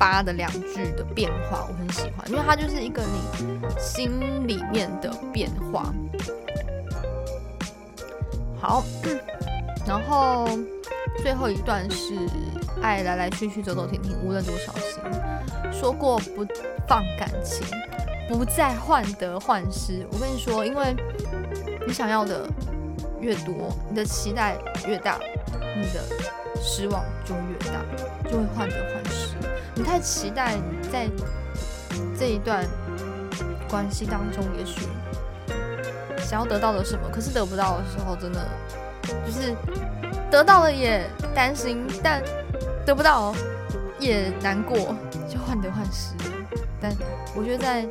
[0.00, 5.92] 八的两句的变化，我很喜欢，因为它就是一个你心里面的变化。
[8.58, 8.82] 好。
[9.86, 10.46] 然后
[11.20, 12.14] 最后一段是
[12.80, 15.02] 爱来来去去走走停停，无论多少心。
[15.72, 16.46] 说过不
[16.86, 17.66] 放感情，
[18.28, 20.06] 不再患得患失。
[20.12, 20.94] 我跟你说，因为
[21.86, 22.48] 你想要的
[23.20, 25.18] 越多，你的期待越大，
[25.76, 26.04] 你的
[26.62, 27.82] 失望就越大，
[28.30, 29.29] 就会患得患失。
[29.74, 30.56] 你太期待
[30.92, 31.08] 在
[32.18, 32.64] 这一段
[33.68, 34.82] 关系当中，也许
[36.18, 38.46] 想要得到的什么，可是得不到的时候，真的
[39.26, 39.54] 就是
[40.30, 42.22] 得到了也担心，但
[42.84, 43.34] 得不到
[43.98, 44.94] 也难过，
[45.28, 46.14] 就患得患失。
[46.80, 46.92] 但
[47.34, 47.86] 我觉得在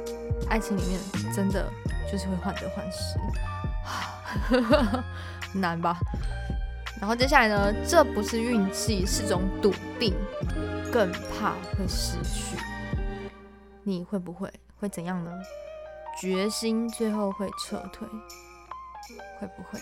[0.50, 1.00] 爱情里面，
[1.34, 1.66] 真的
[2.12, 3.20] 就是会患得患失，
[5.54, 5.98] 难吧？
[7.00, 10.14] 然后接下来呢，这不是运气，是种笃定，
[10.92, 12.58] 更怕会失去。
[13.84, 15.32] 你会不会会怎样呢？
[16.20, 18.08] 决心最后会撤退，
[19.40, 19.80] 会不会？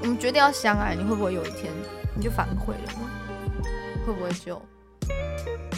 [0.00, 1.72] 我们决定要相爱，你会不会有一天
[2.16, 2.98] 你就反悔了呢？
[4.04, 4.60] 会不会就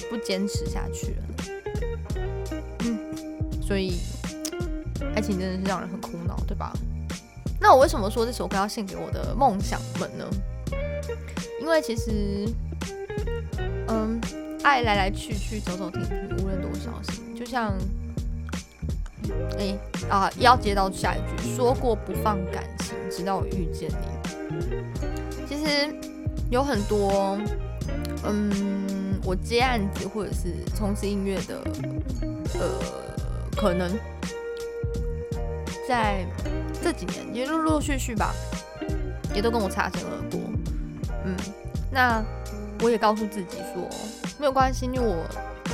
[0.09, 1.23] 不坚持下去了？
[2.81, 4.01] 嗯，所以
[5.15, 6.73] 爱情真的是让人很苦恼，对吧？
[7.61, 10.25] 那我为什么说这首歌要献给我的梦想们呢？
[11.65, 12.47] 因为其实，
[13.89, 14.21] 嗯，
[14.63, 17.73] 爱来来去去，走走停停，无论多少心，就像，
[19.59, 19.75] 哎
[20.11, 23.97] 啊，要接到下一句，说过不放感情，直到我遇见你。
[25.49, 25.91] 其实
[26.51, 27.39] 有很多，
[28.25, 31.65] 嗯，我接案子或者是从事音乐的，
[32.61, 32.69] 呃，
[33.57, 33.91] 可能
[35.89, 36.27] 在。
[36.83, 38.35] 这几年也陆陆续续吧，
[39.35, 40.39] 也都跟我擦身而过。
[41.25, 41.37] 嗯，
[41.91, 42.23] 那
[42.81, 43.89] 我也告诉自己说，
[44.39, 45.25] 没有关系，因为我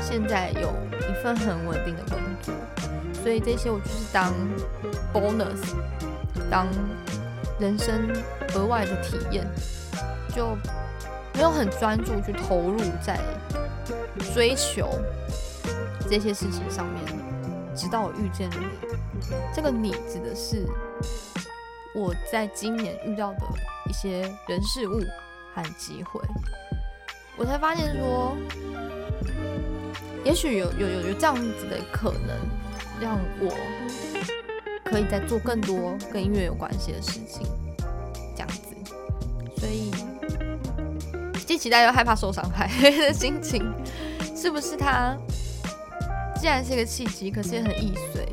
[0.03, 0.73] 现在有
[1.09, 2.55] 一份很稳定的工作，
[3.23, 4.33] 所以这些我就是当
[5.13, 5.75] bonus，
[6.51, 6.67] 当
[7.59, 8.09] 人生
[8.55, 9.47] 额外的体验，
[10.35, 10.57] 就
[11.35, 13.19] 没有很专注去投入在
[14.35, 14.89] 追求
[16.09, 17.05] 这些事情上面，
[17.75, 18.89] 直到我遇见了你。
[19.55, 20.65] 这个你指的是
[21.95, 23.39] 我在今年遇到的
[23.89, 25.01] 一些人事物
[25.55, 26.21] 和机会，
[27.37, 28.37] 我才发现说，
[30.25, 32.37] 也许有有有有这样子的可能，
[33.01, 33.55] 让我
[34.85, 37.47] 可以再做更多跟音乐有关系的事情，
[38.35, 38.75] 这样子，
[39.57, 39.91] 所以
[41.47, 43.73] 既期待又害怕受伤害的心情，
[44.37, 45.17] 是不是它
[46.41, 48.27] 既然是一个契机，可是也很易碎。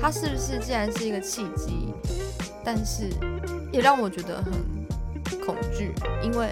[0.00, 1.94] 它是不是既然是一个契机，
[2.62, 3.08] 但是
[3.72, 4.52] 也让我觉得很
[5.44, 5.92] 恐惧，
[6.22, 6.50] 因为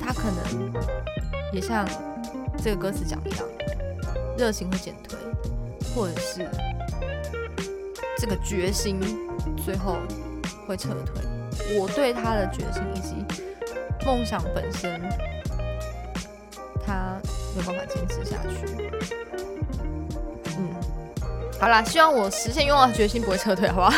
[0.00, 0.72] 他可能
[1.52, 1.86] 也像
[2.62, 3.46] 这个歌词讲一样，
[4.36, 5.16] 热情会减退，
[5.94, 6.48] 或者是
[8.16, 9.00] 这个决心
[9.64, 9.96] 最后
[10.66, 11.22] 会撤退。
[11.78, 13.24] 我对他的决心以及
[14.04, 15.00] 梦想本身，
[16.84, 17.20] 他
[17.54, 18.88] 没有办法坚持下去。
[21.60, 23.92] 好啦，希望我实现愿望的决心不会撤退，好不好？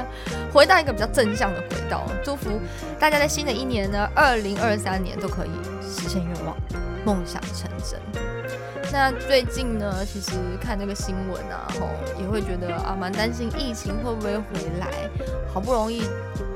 [0.52, 2.58] 回到一个比较正向的轨道，祝福
[2.98, 5.50] 大家在新的一年呢，二零二三年都可以
[5.82, 6.56] 实现愿望，
[7.04, 8.00] 梦想成真。
[8.90, 11.88] 那最近呢，其实看那个新闻啊，吼，
[12.20, 14.44] 也会觉得啊，蛮担心疫情会不会回
[14.78, 14.88] 来。
[15.52, 16.02] 好不容易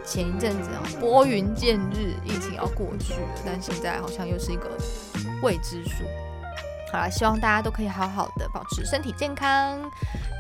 [0.05, 4.71] 前一阵子啊，拨云见日，疫情要过去了，但现在好像又是一个
[5.43, 6.05] 未知数。
[6.93, 9.79] 好了，希望大家都可以好好的保持身体健康。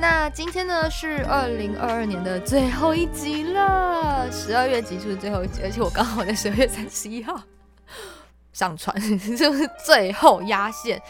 [0.01, 7.41] 那今天呢是二零二二年的最后一集了，十二月集数的最后一集，而且我刚好在十二月三十一号
[8.53, 8.95] 上传，
[9.37, 11.03] 就是最后压线。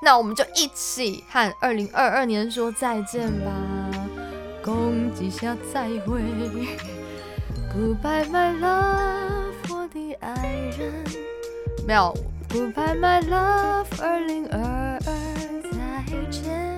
[0.00, 3.50] 那我们就一起和二零二二年说再见吧，
[4.62, 6.22] 共几下再会
[7.74, 11.04] ，Goodbye my love，我的爱人，
[11.86, 12.16] 没有。
[12.48, 14.58] Goodbye, my love，二零二
[15.04, 15.10] 二
[15.70, 15.70] 再
[16.30, 16.76] 见。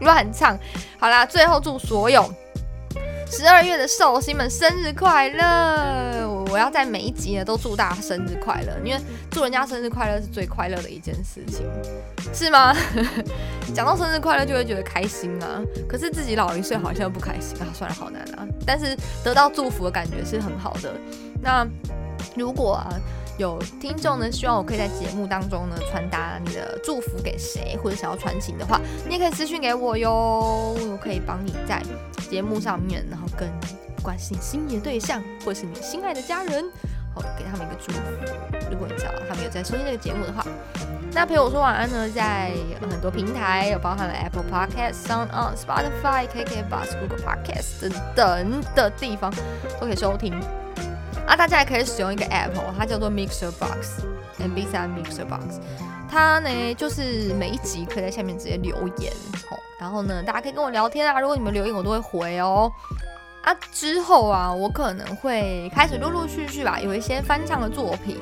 [0.00, 0.58] 乱唱，
[0.98, 2.24] 好啦，最后祝所有
[3.26, 6.26] 十二月的寿星们生日快乐！
[6.50, 9.00] 我要在每一集呢都祝大家生日快乐，因为
[9.30, 11.66] 祝人家生日快乐是最快乐的一件事情，
[12.32, 12.74] 是吗？
[13.74, 18.46] 讲到生日快乐就会觉得开心啊，可是自己老一岁好像不开心啊，算了，好难啊。
[18.66, 20.94] 但是得到祝福的感觉是很好的。
[21.42, 21.66] 那
[22.34, 22.88] 如果啊。
[23.40, 28.78] 有听众呢，希望我可以在节目当中呢传达你的祝福给谁，或者想要传情的话，
[29.08, 31.82] 你也可以私信给我哟，我可以帮你在
[32.28, 33.48] 节目上面，然后跟
[33.96, 36.70] 不管是你心仪的对象，或是你心爱的家人，
[37.14, 38.00] 好给他们一个祝福。
[38.70, 40.44] 如果你知道他们有在收听这个节目的话，
[41.12, 42.52] 那陪我说晚安呢，在
[42.90, 49.32] 很多平台有包含了 Apple Podcast、Sound On、Spotify、KK Bus、Google Podcast 等等的地方
[49.80, 50.38] 都可以收听。
[51.26, 55.60] 啊，大家也可以使用一个 app，它叫做 Mixer Box，M B 三 Mixer Box。
[56.10, 59.12] 它呢，就是每一集可以在下面直接留言，
[59.50, 61.20] 哦，然后呢，大家可以跟我聊天啊。
[61.20, 62.72] 如果你们留言，我都会回哦。
[63.42, 68.18] 啊，之后啊，我可能会开始陆陆续续吧，有一些翻唱的作品，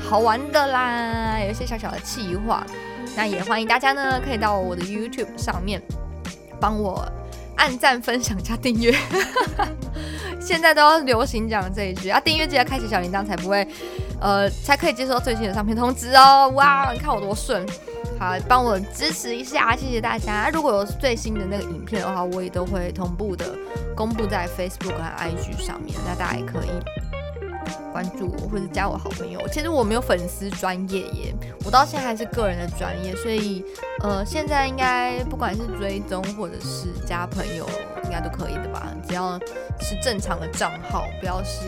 [0.00, 2.66] 好玩的啦，有一些小小的企划。
[3.16, 5.80] 那也欢迎大家呢，可以到我的 YouTube 上面。
[6.60, 7.10] 帮我
[7.56, 8.94] 按赞、分享加订阅。
[10.40, 12.18] 现在都要流行讲这一句啊！
[12.18, 13.66] 订阅记得开启小铃铛，才不会
[14.20, 16.48] 呃，才可以接收最新的上片通知哦。
[16.54, 17.66] 哇，你看我多顺！
[18.18, 20.50] 好，帮我支持一下，谢谢大家。
[20.50, 23.54] 如果有最新的那个影片的话，我也都会同步的
[23.94, 26.70] 公布在 Facebook 和 IG 上面，那大家也可以。
[27.92, 31.34] 关注我或者加我好朋友，其实我没有粉丝专业耶，
[31.64, 33.64] 我到现在还是个人的专业，所以
[34.02, 37.68] 呃，现在应该不管是追踪或者是加朋友，
[38.10, 38.88] 应该都可以的吧？
[39.06, 39.38] 只要
[39.78, 41.66] 是正常的账号，不要是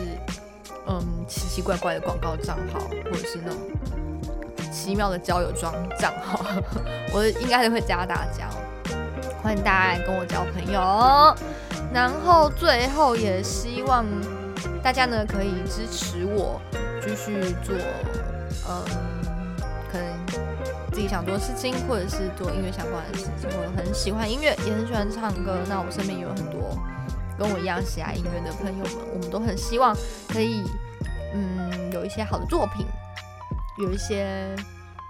[0.87, 3.57] 嗯奇奇怪怪的广告账号，或者是那种
[4.69, 6.43] 奇妙的交友装账号，
[7.15, 8.49] 我应该都会加大家，
[9.41, 11.33] 欢迎大家跟我交朋友。
[11.93, 14.05] 然后最后也希望。
[14.81, 16.59] 大家呢可以支持我
[17.01, 17.73] 继续做，
[18.67, 18.83] 嗯，
[19.89, 20.05] 可能
[20.93, 23.49] 自己想做的事情，或者是做音乐相关的事情。
[23.57, 25.57] 我很喜欢音乐，也很喜欢唱歌。
[25.67, 26.77] 那我身边也有很多
[27.37, 29.95] 跟我一样喜爱音乐的朋友们，我们都很希望
[30.29, 30.63] 可以，
[31.33, 32.85] 嗯，有一些好的作品，
[33.79, 34.55] 有一些，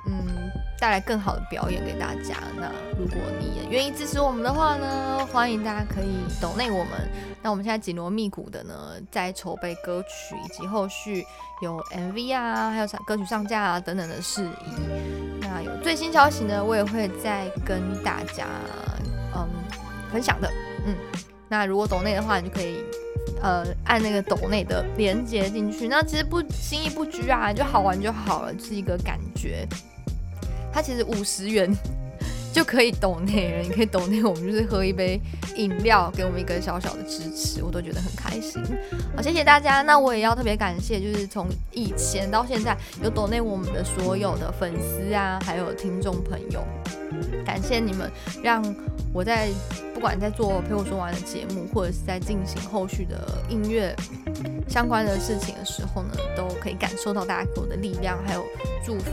[0.08, 0.52] 嗯。
[0.80, 2.36] 带来更好的表演给大家。
[2.58, 7.10] 那如果你也愿意支持我们的话呢，欢迎大家可以抖内我们。
[7.42, 8.74] 那我们现在紧锣密鼓的呢，
[9.10, 11.26] 在筹备歌曲以及后续
[11.62, 15.40] 有 MV 啊，还有歌曲上架啊等等的事宜。
[15.40, 18.46] 那有最新消息呢，我也会再跟大家
[19.34, 19.48] 嗯
[20.12, 20.52] 分享的。
[20.86, 20.94] 嗯，
[21.48, 22.84] 那如果抖内的话，你就可以
[23.42, 25.88] 呃按那个抖内的连接进去。
[25.88, 29.66] 那其实不心意不拘啊，就好玩就好了，是一个感觉。
[30.74, 31.72] 它其实五十元
[32.52, 35.20] 就可以抖内了，你可以抖内，我们就是喝一杯
[35.56, 38.62] 饮料，给我们一个小小的支持，我都觉得很开心。
[39.16, 39.82] 好，谢谢大家。
[39.82, 46.64] 那我也要特别感谢，就是从以前到现在有抖内我们的所有的粉丝啊，还有听众朋友，
[47.44, 48.12] 感谢你们，
[48.44, 48.64] 让
[49.12, 49.50] 我在
[50.04, 53.96] 不管在做陪我说完的节目，或者是在进行后续的音乐
[54.68, 58.44] 相关的事情的时候呢，都可以感受到大家给我的力量，还有。
[58.86, 59.06] 祝福。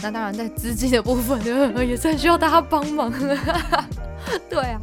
[0.00, 1.36] 那当然，在资金的部分
[1.74, 3.12] 呢， 也是需要大家帮忙。
[4.48, 4.80] 对啊，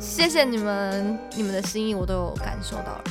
[0.00, 3.04] 谢谢你们，你们的心意我都有感受到了。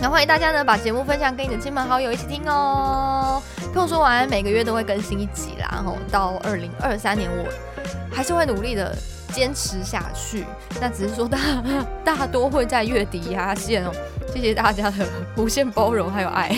[0.00, 3.42] 那欢迎大家呢，把节目分享给你的亲朋好友一起听哦。
[3.74, 5.68] 陪我说完，每个月都会更新一集啦。
[5.70, 7.44] 然后到二零二三年，我
[8.10, 8.96] 还是会努力的
[9.34, 10.46] 坚持下去。
[10.80, 11.38] 那只是说大
[12.04, 13.90] 大多会在月底压线哦。
[14.32, 15.06] 谢谢大家的
[15.36, 16.50] 无限包容还有爱。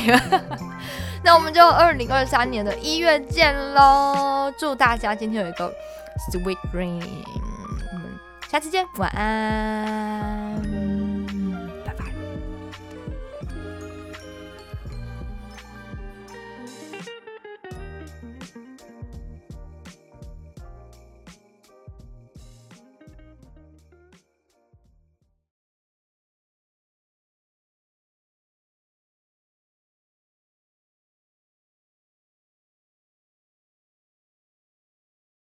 [1.24, 4.52] 那我们就二零二三年的一月见喽！
[4.58, 5.72] 祝大家今天有一个
[6.30, 7.02] sweet dream，
[7.92, 8.04] 我们
[8.48, 10.75] 下次见，晚安。